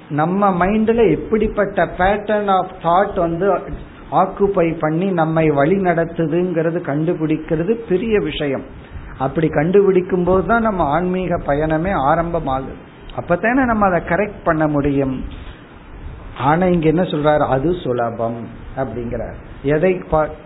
[0.09, 3.59] நம்ம மைண்ட்ல எப்படிப்பட்ட பேட்டர்ன் ஆஃப் தாட் வந்து
[4.11, 8.63] ஆக்குப்பை பண்ணி நம்மை வழி நடத்துதுங்கிறது கண்டுபிடிக்கிறது பெரிய விஷயம்.
[9.17, 12.73] அப்படி கண்டுபிடிக்கும் போது தான் நம்ம ஆன்மீக பயணமே ஆரம்பமாகுது.
[13.17, 15.23] அப்பத்தானே நம்ம அதை கரெக்ட் பண்ண முடியும்.
[16.37, 17.47] ஆனா இங்க என்ன சொல்றாரு?
[17.47, 19.33] அது சுலபம் அப்படிங்கிறார்.
[19.63, 20.01] எதை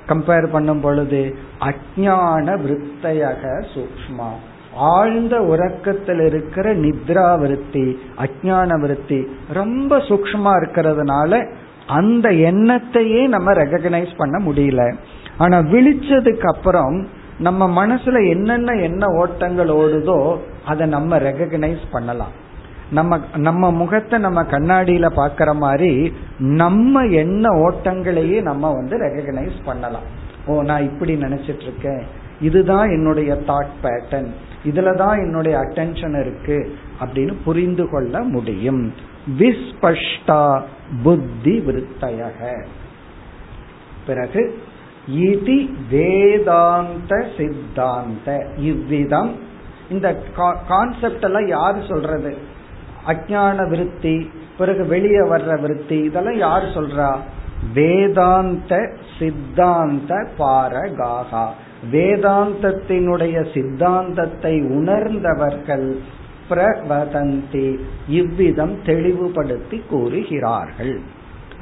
[0.08, 1.36] கம்பேர் பண்ணும் பொழுது?
[1.60, 4.30] அஜான விற்த்தையக சூக்மா
[4.76, 11.52] ஆழ்ந்த உறக்கத்தில் இருக்கிற நித்ரா விருத்தி அஜான விருத்தி ரொம்ப சூக்மா இருக்கிறதுனால
[11.88, 14.96] அந்த எண்ணத்தையே நம்ம ரெகக்னைஸ் பண்ண முடியல.
[15.38, 17.08] ஆனா விழிச்சதுக்கு அப்புறம்
[17.40, 22.32] நம்ம மனசுல என்னென்ன எண்ண ஓட்டங்கள் ஓடுதோ அதை நம்ம ரெகக்னைஸ் பண்ணலாம்.
[22.92, 30.04] நம்ம நம்ம முகத்தை நம்ம கண்ணாடியில பாக்குற மாதிரி நம்ம எண்ண ஓட்டங்களையே நம்ம வந்து ரெகக்னைஸ் பண்ணலாம்.
[30.46, 32.04] ஓ நான் இப்படி நினைச்சிட்டு இருக்கேன்.
[32.44, 34.30] இதுதான் என்னுடைய தாட் பேட்டர்ன்
[34.66, 38.94] இதுலதான் என்னுடைய அட்டென்ஷன் இருக்கு அப்படின்னு புரிந்து கொள்ள முடியும்.
[39.40, 40.62] விஸ்பஷ்டா
[41.04, 42.66] புத்தி விருத்தயக.
[44.08, 44.62] பிறகு
[45.08, 48.54] இது வேதாந்த சித்தாந்த.
[48.58, 49.40] இவ்விதம்
[49.90, 50.24] இந்த
[50.68, 52.38] கான்செப்ட் எல்லாம் யாரு சொல்றது?
[53.08, 57.16] அஜான விருத்தி பிறகு வெளியே வர்ற விருத்தி இதெல்லாம் யார் சொல்றா?
[57.74, 61.48] வேதாந்த சித்தாந்த பாரகாகா.
[61.92, 65.96] வேதாந்தத்தினுடைய சித்தாந்தத்தை உணர்ந்தவர்கள்
[66.50, 67.78] பிரவதந்தி
[68.08, 71.00] இவ்விதம் தெளிவுபடுத்தி கூறுகிறார்கள்.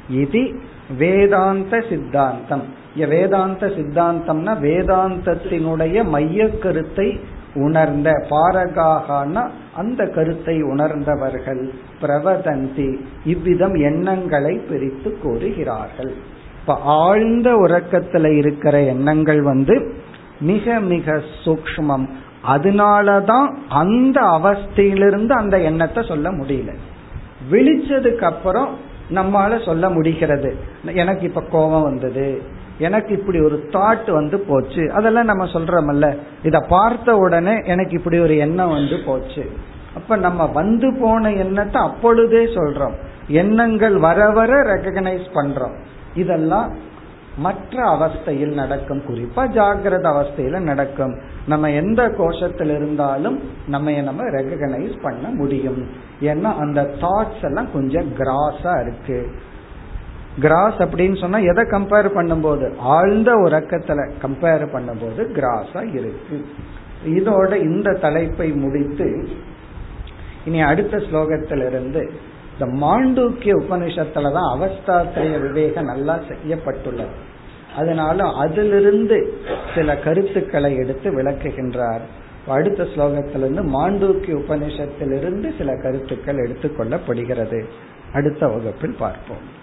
[0.08, 0.60] இது
[0.98, 2.64] வேதாந்த சித்தாந்தம்.
[2.96, 7.20] வேதாந்த சித்தாந்தம்னா வேதாந்தத்தினுடைய மைய கருத்தை
[7.54, 11.70] உணர்ந்த பாரகாகனா அந்த கருத்தை உணர்ந்தவர்கள்
[12.02, 16.12] பிரவதந்தி இவ்விதம் எண்ணங்களை பிரித்து கூறுகிறார்கள்.
[16.60, 20.00] இப்ப ஆழ்ந்த உறக்கத்துல இருக்கிற எண்ணங்கள் வந்து
[20.42, 22.08] மிக மிக சூக்மம்
[22.48, 26.74] அதனாலதான் அந்த அவஸ்தையிலிருந்து அந்த எண்ணத்தை சொல்ல முடியல.
[27.50, 28.76] விழிச்சதுக்கு அப்புறம்
[29.10, 30.56] நம்மால சொல்ல முடிகிறது.
[30.84, 32.42] எனக்கு இப்ப கோபம் வந்தது.
[32.78, 34.92] எனக்கு இப்படி ஒரு தாட் வந்து போச்சு.
[34.92, 36.16] அதெல்லாம் நம்ம சொல்றோம்ல.
[36.42, 39.50] இத பார்த்த உடனே எனக்கு இப்படி ஒரு எண்ணம் வந்து போச்சு.
[39.94, 42.94] அப்ப நம்ம வந்து போன எண்ணத்தை அப்பொழுதே சொல்றோம்.
[43.28, 45.74] எண்ணங்கள் வர வர ரெகனைஸ் பண்றோம்.
[46.14, 46.72] இதெல்லாம்
[47.36, 51.18] மற்ற அவஸ்தையில் நடக்கும் குறிப்பா ஜாகிரத அவஸ்தையில நடக்கும்.
[51.46, 55.86] நம்ம எந்த கோஷத்தில் இருந்தாலும் நம்ம நம்ம ரெகனைஸ் பண்ண முடியும்.
[56.20, 59.32] ஏன்னா அந்த தாட்ஸ் எல்லாம் கொஞ்சம் கிராஸா இருக்கு.
[60.40, 62.76] கிராஸ் அப்படின்னு சொன்னா எதை கம்பேர் பண்ணும்போது?
[62.78, 66.46] ஆழ்ந்த உறக்கத்துல கம்பேர் பண்ணும்போது கிராஸா இருக்கு.
[67.06, 69.28] இதோட இந்த தலைப்பை முடித்து
[70.44, 72.10] இனி அடுத்த ஸ்லோகத்திலிருந்து
[72.58, 77.30] இந்த மாண்டூக்கிய உபனிஷத்துலதான் அவஸ்தாத்திரைய விவேகம் நல்லா செய்யப்பட்டுள்ளது.
[77.76, 79.40] அதனால அதிலிருந்து
[79.74, 82.04] சில கருத்துக்களை எடுத்து விளக்குகின்றார்.
[82.46, 87.64] அடுத்த ஸ்லோகத்திலிருந்து மாண்டூக்கிய உபனிஷத்திலிருந்து சில கருத்துக்கள் எடுத்துக்கொள்ளப்படுகிறது
[88.12, 89.60] அடுத்த வகுப்பில் பார்ப்போம்.